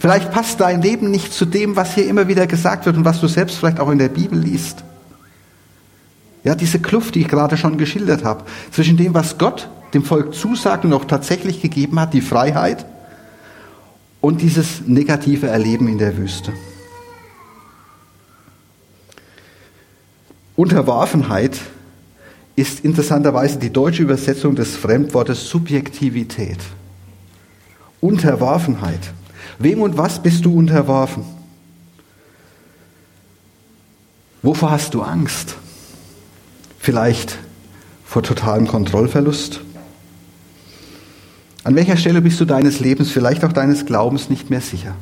Vielleicht 0.00 0.32
passt 0.32 0.58
dein 0.58 0.82
Leben 0.82 1.12
nicht 1.12 1.32
zu 1.32 1.44
dem, 1.44 1.76
was 1.76 1.94
hier 1.94 2.08
immer 2.08 2.26
wieder 2.26 2.48
gesagt 2.48 2.84
wird 2.84 2.96
und 2.96 3.04
was 3.04 3.20
du 3.20 3.28
selbst 3.28 3.58
vielleicht 3.58 3.78
auch 3.78 3.90
in 3.90 3.98
der 3.98 4.08
Bibel 4.08 4.40
liest. 4.40 4.82
Ja, 6.42 6.56
diese 6.56 6.80
Kluft, 6.80 7.14
die 7.14 7.20
ich 7.20 7.28
gerade 7.28 7.56
schon 7.56 7.78
geschildert 7.78 8.24
habe, 8.24 8.42
zwischen 8.72 8.96
dem, 8.96 9.14
was 9.14 9.38
Gott 9.38 9.68
dem 9.92 10.02
Volk 10.02 10.34
zusagt 10.34 10.84
und 10.84 10.92
auch 10.94 11.04
tatsächlich 11.04 11.62
gegeben 11.62 12.00
hat, 12.00 12.12
die 12.12 12.22
Freiheit, 12.22 12.86
und 14.20 14.42
dieses 14.42 14.80
negative 14.84 15.46
Erleben 15.46 15.86
in 15.86 15.98
der 15.98 16.16
Wüste. 16.16 16.52
Unterworfenheit 20.56 21.60
ist 22.56 22.80
interessanterweise 22.80 23.58
die 23.58 23.72
deutsche 23.72 24.02
Übersetzung 24.02 24.54
des 24.54 24.76
Fremdwortes 24.76 25.48
Subjektivität. 25.48 26.58
Unterworfenheit. 28.00 29.12
Wem 29.58 29.80
und 29.80 29.96
was 29.96 30.22
bist 30.22 30.44
du 30.44 30.56
unterworfen? 30.56 31.24
Wovor 34.42 34.70
hast 34.70 34.94
du 34.94 35.02
Angst? 35.02 35.56
Vielleicht 36.78 37.38
vor 38.04 38.22
totalem 38.22 38.68
Kontrollverlust? 38.68 39.60
An 41.64 41.74
welcher 41.74 41.96
Stelle 41.96 42.20
bist 42.20 42.38
du 42.40 42.44
deines 42.44 42.78
Lebens, 42.78 43.10
vielleicht 43.10 43.42
auch 43.44 43.52
deines 43.52 43.86
Glaubens 43.86 44.28
nicht 44.28 44.50
mehr 44.50 44.60
sicher? 44.60 44.94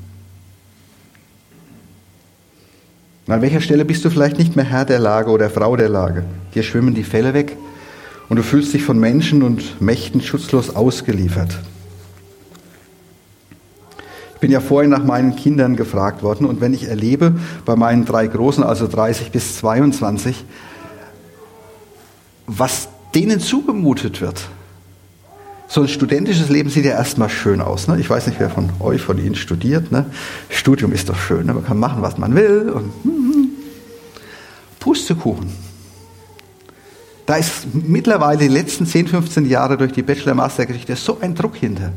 An 3.29 3.41
welcher 3.41 3.61
Stelle 3.61 3.85
bist 3.85 4.05
du 4.05 4.11
vielleicht 4.11 4.39
nicht 4.39 4.57
mehr 4.57 4.65
Herr 4.65 4.85
der 4.85 4.99
Lage 4.99 5.31
oder 5.31 5.49
Frau 5.49 5.77
der 5.77 5.89
Lage? 5.89 6.25
Dir 6.55 6.63
schwimmen 6.63 6.95
die 6.95 7.05
Fälle 7.05 7.35
weg 7.35 7.57
und 8.29 8.37
du 8.37 8.43
fühlst 8.43 8.75
dich 8.75 8.83
von 8.83 8.99
Menschen 8.99 9.43
und 9.43 9.81
Mächten 9.81 10.21
schutzlos 10.21 10.75
ausgeliefert. 10.75 11.59
Ich 14.35 14.41
bin 14.41 14.51
ja 14.51 14.61
vorhin 14.61 14.91
nach 14.91 15.05
meinen 15.05 15.37
Kindern 15.37 15.77
gefragt 15.77 16.25
worden 16.25 16.47
und 16.47 16.61
wenn 16.61 16.75
ich 16.75 16.89
erlebe, 16.89 17.35
bei 17.65 17.77
meinen 17.77 18.05
drei 18.05 18.27
Großen, 18.27 18.65
also 18.65 18.89
30 18.89 19.31
bis 19.31 19.59
22, 19.59 20.45
was 22.49 22.89
denen 23.15 23.39
zugemutet 23.39 24.21
wird, 24.21 24.49
so 25.73 25.81
ein 25.81 25.89
studentisches 25.89 26.51
Leben 26.51 26.69
sieht 26.69 26.85
ja 26.85 26.91
erstmal 26.91 27.31
schön 27.31 27.63
aus. 27.63 27.89
Ne? 27.89 27.99
Ich 27.99 28.11
weiß 28.11 28.27
nicht, 28.27 28.39
wer 28.39 28.51
von 28.51 28.69
euch, 28.79 29.01
von 29.01 29.17
Ihnen 29.17 29.35
studiert. 29.35 29.91
Ne? 29.91 30.05
Studium 30.51 30.93
ist 30.93 31.09
doch 31.09 31.17
schön. 31.17 31.47
Ne? 31.47 31.55
Man 31.55 31.65
kann 31.65 31.79
machen, 31.79 32.03
was 32.03 32.19
man 32.19 32.35
will. 32.35 32.69
Und, 32.69 32.93
hm. 33.05 33.49
Pustekuchen. 34.79 35.51
Da 37.25 37.37
ist 37.37 37.69
mittlerweile 37.73 38.39
die 38.39 38.49
letzten 38.49 38.85
10, 38.85 39.09
15 39.09 39.47
Jahre 39.47 39.79
durch 39.79 39.93
die 39.93 40.03
Bachelor-Master-Geschichte 40.03 40.95
so 40.95 41.17
ein 41.23 41.35
Druck 41.35 41.57
hinter. 41.57 41.93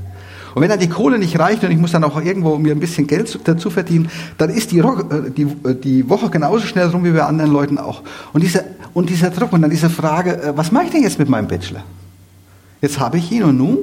Und 0.54 0.62
wenn 0.62 0.70
dann 0.70 0.80
die 0.80 0.88
Kohle 0.88 1.20
nicht 1.20 1.38
reicht 1.38 1.62
und 1.66 1.72
ich 1.72 1.78
muss 1.78 1.92
dann 1.92 2.06
auch 2.06 2.22
irgendwo 2.22 2.58
mir 2.58 2.72
ein 2.72 2.80
bisschen 2.80 3.08
Geld 3.08 3.38
dazu 3.44 3.70
verdienen, 3.70 4.10
dann 4.38 4.52
ist 4.52 4.72
die, 4.72 4.80
äh, 4.80 5.32
die, 5.36 5.48
äh, 5.68 5.76
die 5.76 6.08
Woche 6.08 6.30
genauso 6.30 6.66
schnell 6.66 6.88
rum 6.88 7.04
wie 7.04 7.12
bei 7.12 7.24
anderen 7.24 7.52
Leuten 7.52 7.78
auch. 7.78 8.04
Und 8.32 8.42
dieser, 8.42 8.64
und 8.94 9.10
dieser 9.10 9.32
Druck 9.32 9.52
und 9.52 9.64
dann 9.64 9.72
diese 9.72 9.90
Frage, 9.90 10.42
äh, 10.42 10.54
was 10.56 10.72
mache 10.72 10.86
ich 10.86 10.92
denn 10.92 11.04
jetzt 11.04 11.20
mit 11.20 11.28
meinem 11.28 11.50
Bachelor? 11.50 11.84
Jetzt 12.82 13.00
habe 13.00 13.18
ich 13.18 13.32
ihn 13.32 13.44
und 13.44 13.58
nun? 13.58 13.78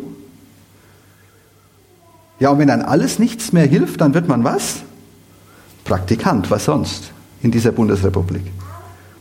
Ja, 2.38 2.50
und 2.50 2.58
wenn 2.58 2.68
dann 2.68 2.82
alles 2.82 3.18
nichts 3.18 3.52
mehr 3.52 3.66
hilft, 3.66 4.00
dann 4.00 4.14
wird 4.14 4.28
man 4.28 4.44
was? 4.44 4.82
Praktikant, 5.84 6.50
was 6.50 6.64
sonst 6.64 7.12
in 7.42 7.50
dieser 7.50 7.72
Bundesrepublik? 7.72 8.42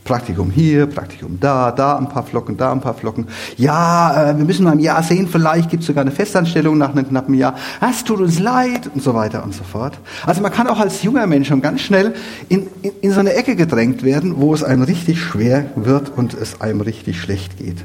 Praktikum 0.03 0.49
hier, 0.49 0.87
Praktikum 0.87 1.39
da, 1.39 1.71
da 1.71 1.97
ein 1.97 2.09
paar 2.09 2.23
Flocken, 2.23 2.57
da 2.57 2.71
ein 2.71 2.81
paar 2.81 2.95
Flocken. 2.95 3.27
Ja, 3.57 4.31
äh, 4.31 4.37
wir 4.37 4.45
müssen 4.45 4.63
mal 4.63 4.73
im 4.73 4.79
Jahr 4.79 5.03
sehen, 5.03 5.27
vielleicht 5.27 5.69
gibt 5.69 5.81
es 5.81 5.87
sogar 5.87 6.01
eine 6.01 6.11
Festanstellung 6.11 6.77
nach 6.77 6.91
einem 6.91 7.07
knappen 7.07 7.35
Jahr. 7.35 7.55
Es 7.87 8.03
tut 8.03 8.19
uns 8.19 8.39
leid 8.39 8.89
und 8.93 9.03
so 9.03 9.13
weiter 9.13 9.43
und 9.43 9.53
so 9.53 9.63
fort. 9.63 9.99
Also 10.25 10.41
man 10.41 10.51
kann 10.51 10.67
auch 10.67 10.79
als 10.79 11.03
junger 11.03 11.27
Mensch 11.27 11.47
schon 11.47 11.61
ganz 11.61 11.81
schnell 11.81 12.15
in, 12.49 12.67
in, 12.81 12.91
in 13.01 13.11
so 13.11 13.19
eine 13.19 13.33
Ecke 13.33 13.55
gedrängt 13.55 14.01
werden, 14.01 14.37
wo 14.37 14.53
es 14.53 14.63
einem 14.63 14.81
richtig 14.81 15.21
schwer 15.21 15.65
wird 15.75 16.11
und 16.17 16.33
es 16.33 16.59
einem 16.59 16.81
richtig 16.81 17.21
schlecht 17.21 17.59
geht. 17.59 17.77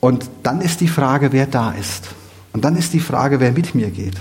Und 0.00 0.30
dann 0.42 0.60
ist 0.60 0.80
die 0.80 0.88
Frage, 0.88 1.32
wer 1.32 1.46
da 1.46 1.72
ist. 1.72 2.08
Und 2.52 2.64
dann 2.64 2.76
ist 2.76 2.92
die 2.92 3.00
Frage, 3.00 3.38
wer 3.38 3.52
mit 3.52 3.74
mir 3.74 3.90
geht. 3.90 4.16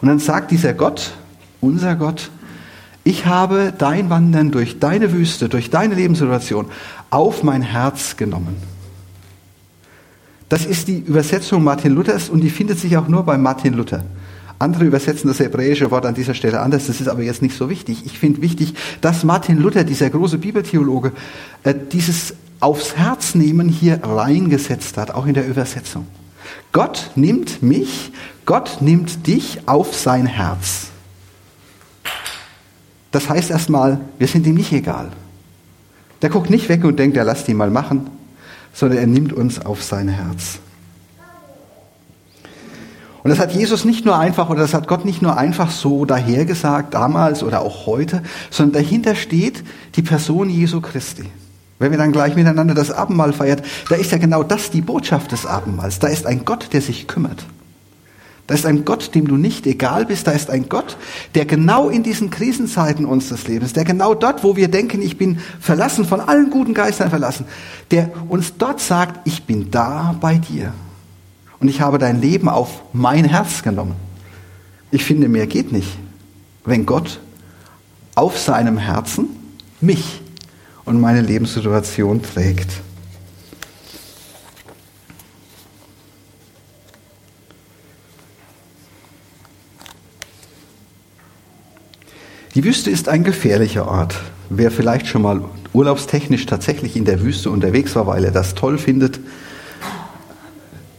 Und 0.00 0.08
dann 0.08 0.18
sagt 0.18 0.50
dieser 0.50 0.74
Gott, 0.74 1.12
unser 1.60 1.96
Gott, 1.96 2.30
ich 3.04 3.26
habe 3.26 3.72
dein 3.76 4.10
Wandern 4.10 4.50
durch 4.50 4.78
deine 4.78 5.12
Wüste, 5.12 5.48
durch 5.48 5.70
deine 5.70 5.94
Lebenssituation 5.94 6.66
auf 7.10 7.42
mein 7.42 7.62
Herz 7.62 8.16
genommen. 8.16 8.56
Das 10.48 10.64
ist 10.64 10.88
die 10.88 10.98
Übersetzung 10.98 11.64
Martin 11.64 11.94
Luthers 11.94 12.28
und 12.28 12.40
die 12.40 12.50
findet 12.50 12.78
sich 12.78 12.96
auch 12.96 13.08
nur 13.08 13.22
bei 13.22 13.38
Martin 13.38 13.74
Luther. 13.74 14.04
Andere 14.58 14.84
übersetzen 14.84 15.28
das 15.28 15.38
hebräische 15.38 15.90
Wort 15.90 16.04
an 16.04 16.14
dieser 16.14 16.34
Stelle 16.34 16.60
anders, 16.60 16.88
das 16.88 17.00
ist 17.00 17.08
aber 17.08 17.22
jetzt 17.22 17.42
nicht 17.42 17.56
so 17.56 17.70
wichtig. 17.70 18.04
Ich 18.06 18.18
finde 18.18 18.42
wichtig, 18.42 18.74
dass 19.00 19.22
Martin 19.22 19.58
Luther, 19.58 19.84
dieser 19.84 20.10
große 20.10 20.38
Bibeltheologe, 20.38 21.12
äh, 21.62 21.74
dieses 21.92 22.34
aufs 22.60 22.96
Herz 22.96 23.36
nehmen 23.36 23.68
hier 23.68 24.02
reingesetzt 24.02 24.96
hat, 24.96 25.12
auch 25.12 25.26
in 25.26 25.34
der 25.34 25.46
Übersetzung. 25.46 26.08
Gott 26.72 27.12
nimmt 27.14 27.62
mich, 27.62 28.12
Gott 28.46 28.78
nimmt 28.80 29.26
dich 29.26 29.60
auf 29.66 29.94
sein 29.94 30.26
Herz. 30.26 30.88
Das 33.12 33.28
heißt 33.28 33.50
erstmal, 33.50 34.00
wir 34.18 34.26
sind 34.26 34.46
ihm 34.46 34.54
nicht 34.54 34.72
egal. 34.72 35.10
Der 36.20 36.30
guckt 36.30 36.50
nicht 36.50 36.68
weg 36.68 36.84
und 36.84 36.98
denkt, 36.98 37.16
er 37.16 37.24
lasst 37.24 37.48
ihn 37.48 37.56
mal 37.56 37.70
machen, 37.70 38.10
sondern 38.72 38.98
er 38.98 39.06
nimmt 39.06 39.32
uns 39.32 39.64
auf 39.64 39.82
sein 39.82 40.08
Herz. 40.08 40.58
Und 43.22 43.30
das 43.30 43.38
hat 43.38 43.52
Jesus 43.52 43.84
nicht 43.84 44.04
nur 44.04 44.18
einfach 44.18 44.48
oder 44.48 44.60
das 44.60 44.74
hat 44.74 44.86
Gott 44.86 45.04
nicht 45.04 45.22
nur 45.22 45.36
einfach 45.36 45.70
so 45.70 46.04
dahergesagt, 46.04 46.94
damals 46.94 47.42
oder 47.42 47.62
auch 47.62 47.86
heute, 47.86 48.22
sondern 48.50 48.82
dahinter 48.82 49.14
steht 49.14 49.64
die 49.96 50.02
Person 50.02 50.48
Jesu 50.48 50.80
Christi. 50.80 51.24
Wenn 51.78 51.90
wir 51.90 51.98
dann 51.98 52.12
gleich 52.12 52.34
miteinander 52.34 52.74
das 52.74 52.90
Abendmahl 52.90 53.32
feiert, 53.32 53.62
da 53.88 53.96
ist 53.96 54.10
ja 54.10 54.18
genau 54.18 54.42
das 54.42 54.70
die 54.70 54.80
Botschaft 54.80 55.32
des 55.32 55.46
Abendmahls. 55.46 55.98
Da 55.98 56.08
ist 56.08 56.26
ein 56.26 56.44
Gott, 56.44 56.72
der 56.72 56.80
sich 56.80 57.06
kümmert. 57.06 57.44
Da 58.48 58.54
ist 58.54 58.64
ein 58.64 58.86
Gott, 58.86 59.14
dem 59.14 59.28
du 59.28 59.36
nicht 59.36 59.66
egal 59.66 60.06
bist. 60.06 60.26
Da 60.26 60.32
ist 60.32 60.50
ein 60.50 60.68
Gott, 60.68 60.96
der 61.34 61.44
genau 61.44 61.90
in 61.90 62.02
diesen 62.02 62.30
Krisenzeiten 62.30 63.04
unseres 63.04 63.46
Lebens, 63.46 63.74
der 63.74 63.84
genau 63.84 64.14
dort, 64.14 64.42
wo 64.42 64.56
wir 64.56 64.68
denken, 64.68 65.02
ich 65.02 65.18
bin 65.18 65.38
verlassen, 65.60 66.06
von 66.06 66.20
allen 66.20 66.50
guten 66.50 66.72
Geistern 66.72 67.10
verlassen, 67.10 67.44
der 67.90 68.10
uns 68.28 68.54
dort 68.56 68.80
sagt, 68.80 69.20
ich 69.26 69.44
bin 69.44 69.70
da 69.70 70.16
bei 70.18 70.36
dir. 70.38 70.72
Und 71.60 71.68
ich 71.68 71.80
habe 71.80 71.98
dein 71.98 72.20
Leben 72.20 72.48
auf 72.48 72.82
mein 72.92 73.24
Herz 73.24 73.62
genommen. 73.62 73.96
Ich 74.90 75.04
finde, 75.04 75.28
mehr 75.28 75.46
geht 75.46 75.72
nicht, 75.72 75.98
wenn 76.64 76.86
Gott 76.86 77.20
auf 78.14 78.38
seinem 78.38 78.78
Herzen 78.78 79.28
mich 79.80 80.20
und 80.84 81.00
meine 81.00 81.20
Lebenssituation 81.20 82.22
trägt. 82.22 82.70
Die 92.54 92.64
Wüste 92.64 92.90
ist 92.90 93.08
ein 93.08 93.22
gefährlicher 93.22 93.86
Ort. 93.86 94.16
Wer 94.50 94.70
vielleicht 94.70 95.06
schon 95.06 95.22
mal 95.22 95.44
urlaubstechnisch 95.72 96.46
tatsächlich 96.46 96.96
in 96.96 97.04
der 97.04 97.20
Wüste 97.20 97.50
unterwegs 97.50 97.94
war, 97.94 98.06
weil 98.06 98.24
er 98.24 98.32
das 98.32 98.54
toll 98.54 98.78
findet, 98.78 99.20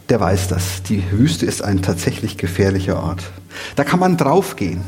der 0.10 0.20
weiß 0.20 0.48
das. 0.48 0.84
Die 0.84 1.04
Wüste 1.12 1.46
ist 1.46 1.64
ein 1.64 1.82
tatsächlich 1.82 2.38
gefährlicher 2.38 3.02
Ort. 3.02 3.24
Da 3.76 3.84
kann 3.84 4.00
man 4.00 4.18
draufgehen. 4.18 4.82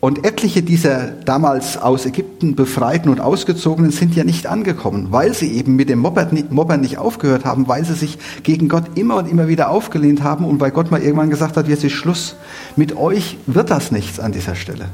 Und 0.00 0.26
etliche 0.26 0.64
dieser 0.64 1.12
damals 1.12 1.76
aus 1.76 2.06
Ägypten 2.06 2.56
befreiten 2.56 3.08
und 3.08 3.20
ausgezogenen 3.20 3.92
sind 3.92 4.16
ja 4.16 4.24
nicht 4.24 4.48
angekommen, 4.48 5.08
weil 5.10 5.32
sie 5.32 5.52
eben 5.52 5.76
mit 5.76 5.88
dem 5.88 6.00
Mobbern 6.00 6.80
nicht 6.80 6.98
aufgehört 6.98 7.44
haben, 7.44 7.68
weil 7.68 7.84
sie 7.84 7.94
sich 7.94 8.18
gegen 8.42 8.68
Gott 8.68 8.96
immer 8.96 9.14
und 9.14 9.30
immer 9.30 9.46
wieder 9.46 9.70
aufgelehnt 9.70 10.24
haben 10.24 10.44
und 10.44 10.58
weil 10.58 10.72
Gott 10.72 10.90
mal 10.90 11.00
irgendwann 11.00 11.30
gesagt 11.30 11.56
hat, 11.56 11.68
jetzt 11.68 11.84
ist 11.84 11.92
Schluss. 11.92 12.34
Mit 12.74 12.96
euch 12.96 13.38
wird 13.46 13.70
das 13.70 13.92
nichts 13.92 14.18
an 14.18 14.32
dieser 14.32 14.56
Stelle. 14.56 14.86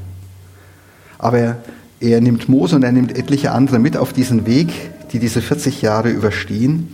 Aber 1.17 1.57
er 1.99 2.21
nimmt 2.21 2.47
Mose 2.47 2.75
und 2.75 2.83
er 2.83 2.91
nimmt 2.91 3.17
etliche 3.17 3.51
andere 3.51 3.79
mit 3.79 3.97
auf 3.97 4.13
diesen 4.13 4.45
Weg, 4.45 4.69
die 5.11 5.17
diese 5.17 5.41
40 5.41 5.81
Jahre 5.81 6.11
überstehen. 6.11 6.87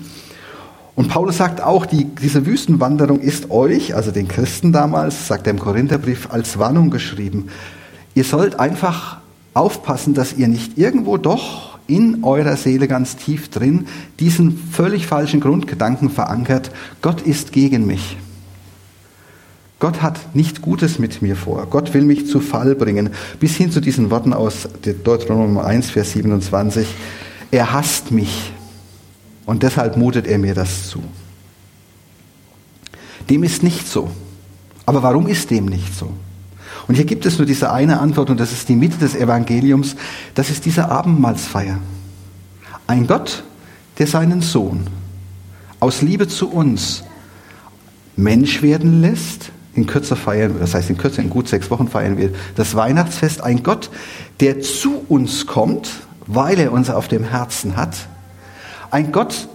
Und 0.95 1.09
Paulus 1.09 1.37
sagt 1.37 1.61
auch, 1.61 1.85
die, 1.85 2.05
diese 2.05 2.45
Wüstenwanderung 2.45 3.19
ist 3.19 3.51
euch, 3.51 3.95
also 3.95 4.11
den 4.11 4.29
Christen 4.29 4.71
damals, 4.71 5.27
sagt 5.27 5.45
er 5.47 5.51
im 5.51 5.59
Korintherbrief, 5.59 6.29
als 6.31 6.57
Warnung 6.57 6.89
geschrieben. 6.89 7.49
Ihr 8.13 8.23
sollt 8.23 8.59
einfach 8.59 9.17
aufpassen, 9.53 10.13
dass 10.13 10.33
ihr 10.33 10.47
nicht 10.47 10.77
irgendwo 10.77 11.17
doch 11.17 11.77
in 11.87 12.23
eurer 12.23 12.55
Seele 12.55 12.87
ganz 12.87 13.15
tief 13.15 13.49
drin 13.49 13.87
diesen 14.19 14.57
völlig 14.57 15.05
falschen 15.05 15.39
Grundgedanken 15.39 16.09
verankert, 16.09 16.71
Gott 17.01 17.21
ist 17.21 17.51
gegen 17.51 17.85
mich. 17.85 18.17
Gott 19.79 20.01
hat 20.01 20.33
nicht 20.33 20.61
Gutes 20.61 20.99
mit 20.99 21.21
mir 21.21 21.35
vor. 21.35 21.67
Gott 21.69 21.93
will 21.93 22.03
mich 22.03 22.27
zu 22.27 22.39
Fall 22.39 22.75
bringen. 22.75 23.09
Bis 23.39 23.55
hin 23.55 23.71
zu 23.71 23.81
diesen 23.81 24.09
Worten 24.09 24.33
aus 24.33 24.69
Deuteronomium 25.03 25.59
1, 25.59 25.91
Vers 25.91 26.13
27. 26.13 26.87
Er 27.51 27.73
hasst 27.73 28.11
mich 28.11 28.53
und 29.45 29.63
deshalb 29.63 29.97
mutet 29.97 30.27
er 30.27 30.37
mir 30.37 30.53
das 30.53 30.89
zu. 30.89 31.03
Dem 33.29 33.43
ist 33.43 33.63
nicht 33.63 33.87
so. 33.87 34.09
Aber 34.85 35.01
warum 35.03 35.27
ist 35.27 35.49
dem 35.49 35.65
nicht 35.65 35.95
so? 35.95 36.11
Und 36.87 36.95
hier 36.95 37.05
gibt 37.05 37.25
es 37.25 37.37
nur 37.37 37.47
diese 37.47 37.71
eine 37.71 37.99
Antwort 37.99 38.29
und 38.29 38.39
das 38.39 38.51
ist 38.51 38.69
die 38.69 38.75
Mitte 38.75 38.97
des 38.97 39.15
Evangeliums. 39.15 39.95
Das 40.35 40.49
ist 40.49 40.65
diese 40.65 40.89
Abendmahlsfeier. 40.89 41.79
Ein 42.85 43.07
Gott, 43.07 43.43
der 43.97 44.07
seinen 44.07 44.41
Sohn 44.41 44.87
aus 45.79 46.01
Liebe 46.01 46.27
zu 46.27 46.49
uns 46.49 47.03
Mensch 48.15 48.61
werden 48.61 49.01
lässt, 49.01 49.51
in 49.73 49.87
Kürze 49.87 50.15
feiern, 50.15 50.55
das 50.59 50.73
heißt 50.73 50.89
in 50.89 50.97
Kürze, 50.97 51.21
in 51.21 51.29
gut 51.29 51.49
sechs 51.49 51.69
Wochen 51.69 51.89
feiern 51.89 52.17
wir 52.17 52.31
das 52.55 52.75
Weihnachtsfest. 52.75 53.41
Ein 53.41 53.61
Gott, 53.61 53.89
der 54.39 54.61
zu 54.61 55.03
uns 55.09 55.47
kommt, 55.47 55.89
weil 56.27 56.59
er 56.59 56.71
uns 56.71 56.89
auf 56.89 57.07
dem 57.07 57.25
Herzen 57.25 57.75
hat. 57.75 58.07
Ein 58.95 59.11
Gott, 59.11 59.49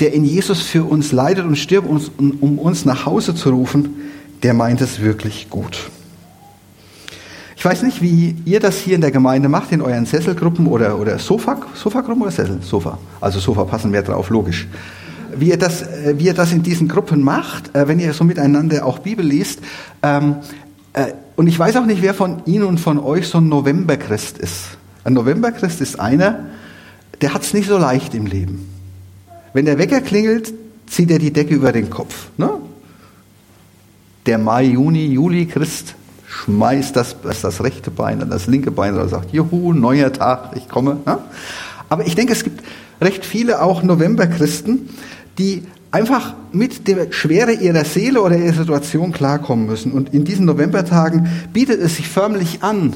der 0.00 0.14
in 0.14 0.24
Jesus 0.24 0.62
für 0.62 0.84
uns 0.84 1.12
leidet 1.12 1.44
und 1.44 1.56
stirbt, 1.56 1.86
um 1.86 2.58
uns 2.58 2.86
nach 2.86 3.04
Hause 3.04 3.34
zu 3.34 3.50
rufen, 3.50 3.96
der 4.42 4.54
meint 4.54 4.80
es 4.80 5.02
wirklich 5.02 5.50
gut. 5.50 5.90
Ich 7.58 7.62
weiß 7.62 7.82
nicht, 7.82 8.00
wie 8.00 8.36
ihr 8.46 8.58
das 8.58 8.78
hier 8.78 8.94
in 8.94 9.02
der 9.02 9.10
Gemeinde 9.10 9.50
macht, 9.50 9.70
in 9.72 9.82
euren 9.82 10.06
Sesselgruppen 10.06 10.66
oder, 10.66 10.98
oder 10.98 11.18
Sofa, 11.18 11.60
Sofagruppen 11.74 12.22
oder 12.22 12.30
Sessel? 12.30 12.62
Sofa. 12.62 12.96
Also 13.20 13.38
Sofa 13.38 13.64
passen 13.64 13.90
mehr 13.90 14.00
drauf, 14.00 14.30
logisch. 14.30 14.66
Wie 15.36 15.50
ihr 15.50 15.58
das, 15.58 15.82
äh, 15.82 16.14
wie 16.16 16.24
ihr 16.24 16.34
das 16.34 16.50
in 16.50 16.62
diesen 16.62 16.88
Gruppen 16.88 17.22
macht, 17.22 17.76
äh, 17.76 17.86
wenn 17.86 17.98
ihr 17.98 18.14
so 18.14 18.24
miteinander 18.24 18.86
auch 18.86 19.00
Bibel 19.00 19.26
liest. 19.26 19.60
Ähm, 20.02 20.36
äh, 20.94 21.12
und 21.36 21.48
ich 21.48 21.58
weiß 21.58 21.76
auch 21.76 21.84
nicht, 21.84 22.00
wer 22.00 22.14
von 22.14 22.40
Ihnen 22.46 22.64
und 22.64 22.80
von 22.80 22.98
euch 22.98 23.28
so 23.28 23.36
ein 23.36 23.48
Novemberchrist 23.50 24.38
ist. 24.38 24.78
Ein 25.04 25.12
Novemberchrist 25.12 25.82
ist 25.82 26.00
einer, 26.00 26.46
der 27.20 27.34
hat 27.34 27.42
es 27.42 27.52
nicht 27.52 27.68
so 27.68 27.76
leicht 27.76 28.14
im 28.14 28.24
Leben. 28.24 28.69
Wenn 29.52 29.64
der 29.64 29.78
Wecker 29.78 30.00
klingelt, 30.00 30.52
zieht 30.86 31.10
er 31.10 31.18
die 31.18 31.32
Decke 31.32 31.54
über 31.54 31.72
den 31.72 31.90
Kopf. 31.90 32.28
Ne? 32.36 32.50
Der 34.26 34.38
Mai, 34.38 34.64
Juni, 34.64 35.06
Juli 35.06 35.46
Christ 35.46 35.94
schmeißt 36.26 36.94
das, 36.94 37.16
das 37.22 37.62
rechte 37.62 37.90
Bein 37.90 38.22
an 38.22 38.30
das 38.30 38.46
linke 38.46 38.70
Bein 38.70 38.96
und 38.96 39.08
sagt, 39.08 39.32
juhu, 39.32 39.72
neuer 39.72 40.12
Tag, 40.12 40.52
ich 40.56 40.68
komme. 40.68 40.98
Ne? 41.04 41.18
Aber 41.88 42.06
ich 42.06 42.14
denke, 42.14 42.32
es 42.32 42.44
gibt 42.44 42.62
recht 43.00 43.24
viele 43.24 43.62
auch 43.62 43.82
Novemberchristen, 43.82 44.88
die 45.38 45.64
einfach 45.90 46.34
mit 46.52 46.86
der 46.86 47.12
Schwere 47.12 47.52
ihrer 47.52 47.84
Seele 47.84 48.22
oder 48.22 48.36
ihrer 48.36 48.54
Situation 48.54 49.12
klarkommen 49.12 49.66
müssen. 49.66 49.92
Und 49.92 50.14
in 50.14 50.24
diesen 50.24 50.46
Novembertagen 50.46 51.28
bietet 51.52 51.80
es 51.80 51.96
sich 51.96 52.08
förmlich 52.08 52.62
an, 52.62 52.94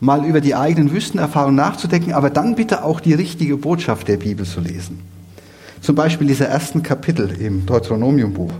mal 0.00 0.24
über 0.24 0.40
die 0.40 0.54
eigenen 0.54 0.92
Wüstenerfahrungen 0.92 1.56
nachzudenken, 1.56 2.12
aber 2.12 2.30
dann 2.30 2.54
bitte 2.54 2.84
auch 2.84 3.00
die 3.00 3.14
richtige 3.14 3.56
Botschaft 3.56 4.08
der 4.08 4.16
Bibel 4.16 4.46
zu 4.46 4.60
lesen. 4.60 5.00
Zum 5.86 5.94
Beispiel 5.94 6.26
diese 6.26 6.48
ersten 6.48 6.82
Kapitel 6.82 7.30
im 7.40 7.64
Deuteronomiumbuch. 7.64 8.50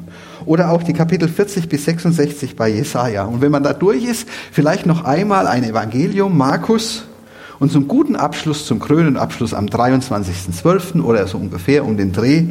Oder 0.44 0.70
auch 0.70 0.84
die 0.84 0.92
Kapitel 0.92 1.28
40 1.28 1.68
bis 1.68 1.84
66 1.84 2.54
bei 2.54 2.68
Jesaja. 2.68 3.24
Und 3.24 3.40
wenn 3.40 3.50
man 3.50 3.64
da 3.64 3.72
durch 3.72 4.04
ist, 4.04 4.28
vielleicht 4.52 4.86
noch 4.86 5.02
einmal 5.02 5.48
ein 5.48 5.64
Evangelium, 5.64 6.38
Markus, 6.38 7.02
und 7.58 7.72
zum 7.72 7.88
guten 7.88 8.14
Abschluss, 8.14 8.64
zum 8.64 8.78
krönenden 8.78 9.16
Abschluss 9.16 9.54
am 9.54 9.66
23.12. 9.66 11.02
oder 11.02 11.26
so 11.26 11.38
ungefähr 11.38 11.84
um 11.84 11.96
den 11.96 12.12
Dreh, 12.12 12.44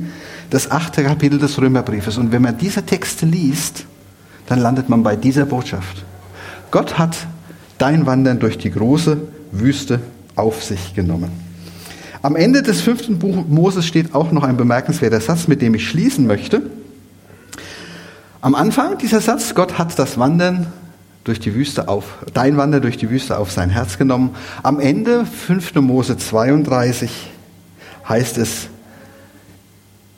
das 0.50 0.70
achte 0.70 1.06
Kapitel 1.06 1.40
des 1.40 1.58
Römerbriefes. 1.58 2.18
Und 2.18 2.34
wenn 2.34 2.42
man 2.42 2.58
diese 2.58 2.84
Texte 2.84 3.26
liest, 3.26 3.86
dann 4.48 4.60
landet 4.60 4.90
man 4.90 5.04
bei 5.04 5.16
dieser 5.16 5.46
Botschaft. 5.46 6.04
Gott 6.72 6.98
hat 6.98 7.16
dein 7.78 8.06
Wandern 8.06 8.40
durch 8.40 8.58
die 8.58 8.72
große 8.72 9.20
Wüste 9.54 10.02
auf 10.36 10.62
sich 10.62 10.94
genommen. 10.94 11.45
Am 12.26 12.36
Ende 12.36 12.64
des 12.64 12.82
fünften 12.82 13.20
Buch 13.20 13.46
Moses 13.48 13.86
steht 13.86 14.16
auch 14.16 14.32
noch 14.32 14.42
ein 14.42 14.58
bemerkenswerter 14.58 15.22
Satz, 15.22 15.48
mit 15.48 15.62
dem 15.62 15.76
ich 15.76 15.88
schließen 15.88 16.26
möchte. 16.26 16.64
Am 18.42 18.56
Anfang 18.56 18.98
dieser 18.98 19.22
Satz, 19.22 19.54
Gott 19.54 19.78
hat 19.78 20.00
das 20.00 20.18
Wandern 20.18 20.74
durch 21.24 21.40
die 21.40 21.54
Wüste 21.54 21.88
auf, 21.88 22.18
dein 22.34 22.58
Wandern 22.58 22.82
durch 22.82 22.98
die 22.98 23.12
Wüste 23.12 23.38
auf 23.38 23.52
sein 23.52 23.70
Herz 23.70 24.00
genommen. 24.00 24.32
Am 24.64 24.80
Ende, 24.80 25.28
5. 25.28 25.76
Mose 25.76 26.18
32, 26.18 27.30
heißt 28.10 28.40
es, 28.40 28.70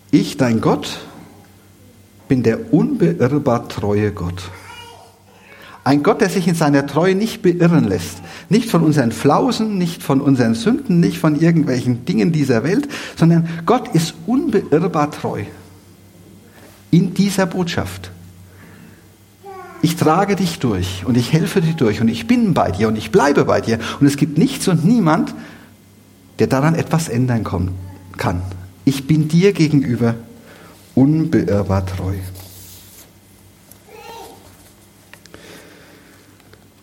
ich, 0.10 0.38
dein 0.38 0.62
Gott, 0.62 1.00
bin 2.30 2.42
der 2.42 2.72
unbeirrbar 2.74 3.68
treue 3.68 4.14
Gott. 4.14 4.44
Ein 5.88 6.04
Gott, 6.04 6.20
der 6.20 6.28
sich 6.28 6.50
in 6.50 6.56
seiner 6.56 6.86
Treue 6.86 7.16
nicht 7.16 7.42
beirren 7.42 7.86
lässt. 7.86 8.18
Nicht 8.50 8.70
von 8.70 8.84
unseren 8.84 9.14
Flausen, 9.14 9.78
nicht 9.78 10.04
von 10.04 10.20
unseren 10.20 10.54
Sünden, 10.54 11.00
nicht 11.00 11.18
von 11.18 11.40
irgendwelchen 11.40 12.04
Dingen 12.04 12.34
dieser 12.34 12.66
Welt, 12.66 12.90
sondern 13.16 13.48
Gott 13.66 13.96
ist 13.96 14.14
unbeirrbar 14.26 15.12
treu. 15.12 15.44
In 16.92 17.14
dieser 17.14 17.46
Botschaft. 17.46 18.12
Ich 19.82 19.96
trage 19.96 20.36
dich 20.36 20.60
durch 20.60 21.06
und 21.06 21.16
ich 21.16 21.32
helfe 21.32 21.62
dir 21.62 21.74
durch 21.74 22.02
und 22.02 22.10
ich 22.10 22.28
bin 22.28 22.54
bei 22.54 22.70
dir 22.70 22.90
und 22.90 22.98
ich 22.98 23.10
bleibe 23.10 23.46
bei 23.46 23.62
dir. 23.62 23.80
Und 24.02 24.08
es 24.08 24.18
gibt 24.18 24.38
nichts 24.38 24.68
und 24.68 24.84
niemand, 24.84 25.34
der 26.40 26.48
daran 26.48 26.76
etwas 26.76 27.08
ändern 27.08 27.46
kann. 27.46 28.42
Ich 28.84 29.08
bin 29.08 29.30
dir 29.30 29.54
gegenüber 29.54 30.16
unbeirrbar 30.96 31.86
treu. 31.86 32.16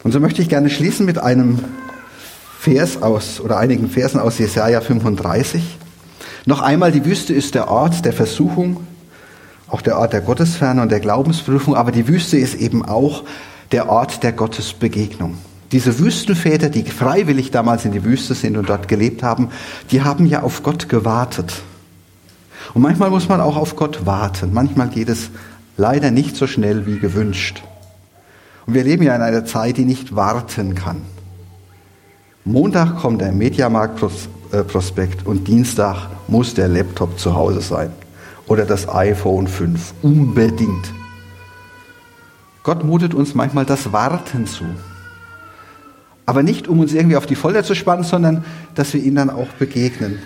Und 0.04 0.12
so 0.12 0.20
möchte 0.20 0.42
ich 0.42 0.50
gerne 0.50 0.68
schließen 0.68 1.06
mit 1.06 1.18
einem 1.18 1.58
Vers 2.60 3.02
aus 3.02 3.40
oder 3.40 3.56
einigen 3.56 3.88
Versen 3.88 4.20
aus 4.20 4.38
Jesaja 4.38 4.82
35. 4.82 5.62
Noch 6.44 6.60
einmal, 6.60 6.92
die 6.92 7.06
Wüste 7.06 7.32
ist 7.32 7.54
der 7.54 7.68
Ort 7.68 8.04
der 8.04 8.12
Versuchung, 8.12 8.86
auch 9.66 9.80
der 9.80 9.98
Ort 9.98 10.12
der 10.12 10.20
Gottesferne 10.20 10.82
und 10.82 10.92
der 10.92 11.00
Glaubensprüfung, 11.00 11.74
aber 11.74 11.90
die 11.90 12.06
Wüste 12.06 12.36
ist 12.36 12.54
eben 12.54 12.84
auch 12.84 13.24
der 13.72 13.88
Ort 13.88 14.22
der 14.22 14.32
Gottesbegegnung. 14.32 15.38
Diese 15.72 15.98
Wüstenväter, 15.98 16.68
die 16.68 16.84
freiwillig 16.84 17.50
damals 17.50 17.86
in 17.86 17.92
die 17.92 18.04
Wüste 18.04 18.34
sind 18.34 18.58
und 18.58 18.68
dort 18.68 18.88
gelebt 18.88 19.22
haben, 19.22 19.48
die 19.90 20.02
haben 20.02 20.26
ja 20.26 20.42
auf 20.42 20.62
Gott 20.62 20.90
gewartet. 20.90 21.62
Und 22.74 22.82
manchmal 22.82 23.08
muss 23.08 23.28
man 23.28 23.40
auch 23.40 23.56
auf 23.56 23.74
Gott 23.74 24.04
warten. 24.04 24.52
Manchmal 24.52 24.88
geht 24.88 25.08
es 25.08 25.30
leider 25.78 26.10
nicht 26.10 26.36
so 26.36 26.46
schnell 26.46 26.86
wie 26.86 26.98
gewünscht. 26.98 27.62
Und 28.66 28.74
wir 28.74 28.84
leben 28.84 29.02
ja 29.02 29.14
in 29.14 29.22
einer 29.22 29.44
Zeit, 29.44 29.76
die 29.76 29.84
nicht 29.84 30.14
warten 30.16 30.74
kann. 30.74 31.02
Montag 32.44 32.98
kommt 32.98 33.20
der 33.20 33.32
Mediamarkt-Prospekt 33.32 35.26
und 35.26 35.48
Dienstag 35.48 36.08
muss 36.28 36.54
der 36.54 36.68
Laptop 36.68 37.18
zu 37.18 37.34
Hause 37.34 37.60
sein. 37.60 37.90
Oder 38.46 38.66
das 38.66 38.88
iPhone 38.88 39.46
5. 39.46 39.94
Unbedingt. 40.02 40.92
Gott 42.62 42.84
mutet 42.84 43.14
uns 43.14 43.34
manchmal 43.34 43.64
das 43.64 43.92
Warten 43.92 44.46
zu. 44.46 44.64
Aber 46.26 46.42
nicht, 46.42 46.68
um 46.68 46.80
uns 46.80 46.94
irgendwie 46.94 47.16
auf 47.16 47.26
die 47.26 47.34
Folter 47.34 47.64
zu 47.64 47.74
spannen, 47.74 48.04
sondern 48.04 48.44
dass 48.74 48.94
wir 48.94 49.02
ihm 49.02 49.14
dann 49.14 49.30
auch 49.30 49.48
begegnen. 49.58 50.18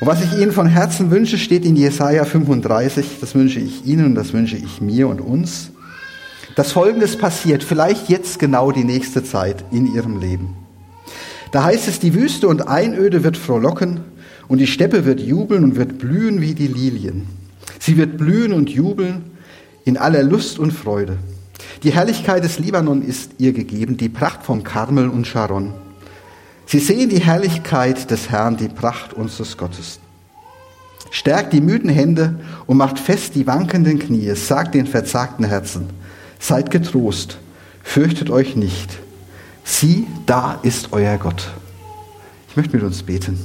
Und 0.00 0.06
was 0.06 0.22
ich 0.22 0.32
Ihnen 0.38 0.52
von 0.52 0.66
Herzen 0.66 1.10
wünsche, 1.10 1.38
steht 1.38 1.64
in 1.64 1.76
Jesaja 1.76 2.24
35. 2.24 3.18
Das 3.20 3.34
wünsche 3.34 3.60
ich 3.60 3.86
Ihnen 3.86 4.06
und 4.06 4.14
das 4.14 4.32
wünsche 4.32 4.56
ich 4.56 4.80
mir 4.80 5.08
und 5.08 5.20
uns 5.20 5.70
dass 6.56 6.72
Folgendes 6.72 7.16
passiert, 7.16 7.62
vielleicht 7.62 8.08
jetzt 8.08 8.38
genau 8.38 8.72
die 8.72 8.82
nächste 8.82 9.22
Zeit 9.22 9.62
in 9.70 9.94
ihrem 9.94 10.18
Leben. 10.18 10.56
Da 11.52 11.62
heißt 11.62 11.86
es, 11.86 12.00
die 12.00 12.14
Wüste 12.14 12.48
und 12.48 12.66
Einöde 12.66 13.22
wird 13.22 13.36
frohlocken 13.36 14.00
und 14.48 14.58
die 14.58 14.66
Steppe 14.66 15.04
wird 15.04 15.20
jubeln 15.20 15.62
und 15.62 15.76
wird 15.76 15.98
blühen 15.98 16.40
wie 16.40 16.54
die 16.54 16.66
Lilien. 16.66 17.26
Sie 17.78 17.96
wird 17.96 18.16
blühen 18.16 18.52
und 18.52 18.70
jubeln 18.70 19.30
in 19.84 19.96
aller 19.98 20.22
Lust 20.22 20.58
und 20.58 20.72
Freude. 20.72 21.18
Die 21.82 21.92
Herrlichkeit 21.92 22.42
des 22.42 22.58
Libanon 22.58 23.02
ist 23.02 23.32
ihr 23.38 23.52
gegeben, 23.52 23.98
die 23.98 24.08
Pracht 24.08 24.42
vom 24.42 24.64
Karmel 24.64 25.08
und 25.08 25.26
Sharon. 25.26 25.74
Sie 26.64 26.78
sehen 26.78 27.10
die 27.10 27.20
Herrlichkeit 27.20 28.10
des 28.10 28.30
Herrn, 28.30 28.56
die 28.56 28.68
Pracht 28.68 29.12
unseres 29.12 29.56
Gottes. 29.58 30.00
Stärkt 31.10 31.52
die 31.52 31.60
müden 31.60 31.90
Hände 31.90 32.40
und 32.66 32.78
macht 32.78 32.98
fest 32.98 33.34
die 33.34 33.46
wankenden 33.46 33.98
Knie, 33.98 34.34
sagt 34.34 34.74
den 34.74 34.86
verzagten 34.86 35.44
Herzen, 35.44 35.90
Seid 36.38 36.70
getrost, 36.70 37.38
fürchtet 37.82 38.30
euch 38.30 38.56
nicht. 38.56 38.98
Sieh, 39.64 40.06
da 40.26 40.58
ist 40.62 40.92
euer 40.92 41.18
Gott. 41.18 41.48
Ich 42.48 42.56
möchte 42.56 42.76
mit 42.76 42.84
uns 42.84 43.02
beten. 43.02 43.38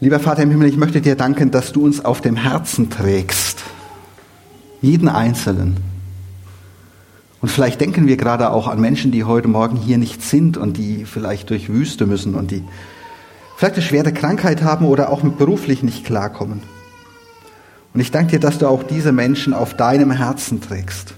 Lieber 0.00 0.18
Vater 0.18 0.42
im 0.42 0.50
Himmel, 0.50 0.68
ich 0.68 0.76
möchte 0.76 1.00
dir 1.00 1.14
danken, 1.14 1.50
dass 1.50 1.72
du 1.72 1.84
uns 1.84 2.04
auf 2.04 2.20
dem 2.20 2.36
Herzen 2.36 2.90
trägst. 2.90 3.62
Jeden 4.80 5.08
Einzelnen. 5.08 5.76
Und 7.40 7.50
vielleicht 7.50 7.80
denken 7.80 8.06
wir 8.06 8.16
gerade 8.16 8.50
auch 8.50 8.68
an 8.68 8.80
Menschen, 8.80 9.12
die 9.12 9.24
heute 9.24 9.48
Morgen 9.48 9.76
hier 9.76 9.98
nicht 9.98 10.22
sind 10.22 10.56
und 10.56 10.76
die 10.76 11.04
vielleicht 11.04 11.50
durch 11.50 11.68
Wüste 11.68 12.06
müssen 12.06 12.34
und 12.34 12.50
die 12.50 12.64
vielleicht 13.56 13.74
eine 13.74 13.84
schwere 13.84 14.12
Krankheit 14.12 14.62
haben 14.62 14.86
oder 14.86 15.10
auch 15.10 15.22
beruflich 15.22 15.82
nicht 15.82 16.04
klarkommen. 16.04 16.62
Und 17.94 18.00
ich 18.00 18.10
danke 18.10 18.32
dir, 18.32 18.40
dass 18.40 18.58
du 18.58 18.66
auch 18.66 18.82
diese 18.82 19.12
Menschen 19.12 19.52
auf 19.52 19.74
deinem 19.74 20.10
Herzen 20.10 20.60
trägst. 20.60 21.14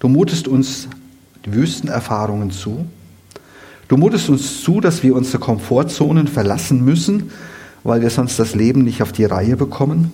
Du 0.00 0.08
mutest 0.08 0.48
uns 0.48 0.88
die 1.44 1.54
Wüstenerfahrungen 1.54 2.50
zu. 2.50 2.86
Du 3.88 3.96
mutest 3.96 4.28
uns 4.28 4.62
zu, 4.62 4.80
dass 4.80 5.02
wir 5.02 5.14
unsere 5.14 5.38
Komfortzonen 5.38 6.26
verlassen 6.26 6.84
müssen, 6.84 7.30
weil 7.84 8.00
wir 8.02 8.10
sonst 8.10 8.38
das 8.38 8.54
Leben 8.54 8.82
nicht 8.82 9.02
auf 9.02 9.12
die 9.12 9.24
Reihe 9.24 9.56
bekommen. 9.56 10.10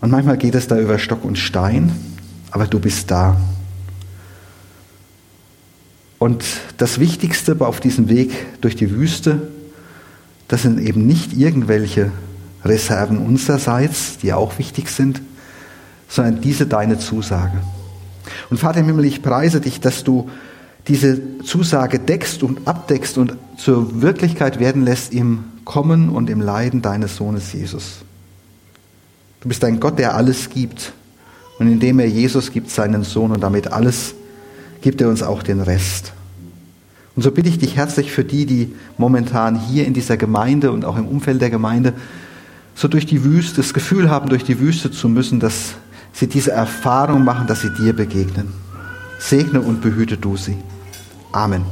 Und 0.00 0.10
manchmal 0.10 0.36
geht 0.36 0.54
es 0.54 0.68
da 0.68 0.78
über 0.78 0.98
Stock 0.98 1.24
und 1.24 1.38
Stein, 1.38 1.90
aber 2.50 2.66
du 2.66 2.78
bist 2.78 3.10
da. 3.10 3.40
Und 6.18 6.44
das 6.76 7.00
Wichtigste 7.00 7.56
auf 7.60 7.80
diesem 7.80 8.10
Weg 8.10 8.60
durch 8.60 8.76
die 8.76 8.90
Wüste, 8.90 9.48
das 10.48 10.62
sind 10.62 10.78
eben 10.78 11.06
nicht 11.06 11.32
irgendwelche 11.32 12.12
Reserven 12.64 13.18
unsererseits, 13.18 14.18
die 14.18 14.32
auch 14.32 14.58
wichtig 14.58 14.88
sind, 14.88 15.20
sondern 16.08 16.40
diese 16.40 16.66
deine 16.66 16.98
Zusage. 16.98 17.58
Und 18.50 18.58
Vater 18.58 18.80
im 18.80 18.86
Himmel, 18.86 19.04
ich 19.04 19.22
preise 19.22 19.60
dich, 19.60 19.80
dass 19.80 20.04
du 20.04 20.30
diese 20.88 21.38
Zusage 21.42 21.98
deckst 21.98 22.42
und 22.42 22.66
abdeckst 22.66 23.18
und 23.18 23.36
zur 23.56 24.02
Wirklichkeit 24.02 24.60
werden 24.60 24.84
lässt 24.84 25.12
im 25.12 25.44
Kommen 25.64 26.10
und 26.10 26.28
im 26.28 26.40
Leiden 26.40 26.82
deines 26.82 27.16
Sohnes 27.16 27.52
Jesus. 27.52 28.04
Du 29.40 29.48
bist 29.48 29.64
ein 29.64 29.80
Gott, 29.80 29.98
der 29.98 30.14
alles 30.14 30.50
gibt. 30.50 30.92
Und 31.58 31.70
indem 31.70 32.00
er 32.00 32.08
Jesus 32.08 32.50
gibt, 32.50 32.70
seinen 32.70 33.04
Sohn 33.04 33.30
und 33.30 33.42
damit 33.42 33.72
alles, 33.72 34.14
gibt 34.82 35.00
er 35.00 35.08
uns 35.08 35.22
auch 35.22 35.42
den 35.42 35.60
Rest. 35.60 36.12
Und 37.16 37.22
so 37.22 37.30
bitte 37.30 37.48
ich 37.48 37.58
dich 37.58 37.76
herzlich 37.76 38.10
für 38.10 38.24
die, 38.24 38.44
die 38.44 38.74
momentan 38.98 39.58
hier 39.58 39.86
in 39.86 39.94
dieser 39.94 40.16
Gemeinde 40.16 40.72
und 40.72 40.84
auch 40.84 40.96
im 40.96 41.06
Umfeld 41.06 41.40
der 41.40 41.50
Gemeinde 41.50 41.92
so 42.74 42.88
durch 42.88 43.06
die 43.06 43.24
Wüste, 43.24 43.56
das 43.56 43.74
Gefühl 43.74 44.10
haben, 44.10 44.28
durch 44.28 44.44
die 44.44 44.58
Wüste 44.58 44.90
zu 44.90 45.08
müssen, 45.08 45.40
dass 45.40 45.74
sie 46.12 46.26
diese 46.26 46.52
Erfahrung 46.52 47.24
machen, 47.24 47.46
dass 47.46 47.60
sie 47.60 47.70
dir 47.70 47.92
begegnen. 47.92 48.52
Segne 49.18 49.60
und 49.60 49.80
behüte 49.80 50.16
du 50.16 50.36
sie. 50.36 50.56
Amen. 51.32 51.64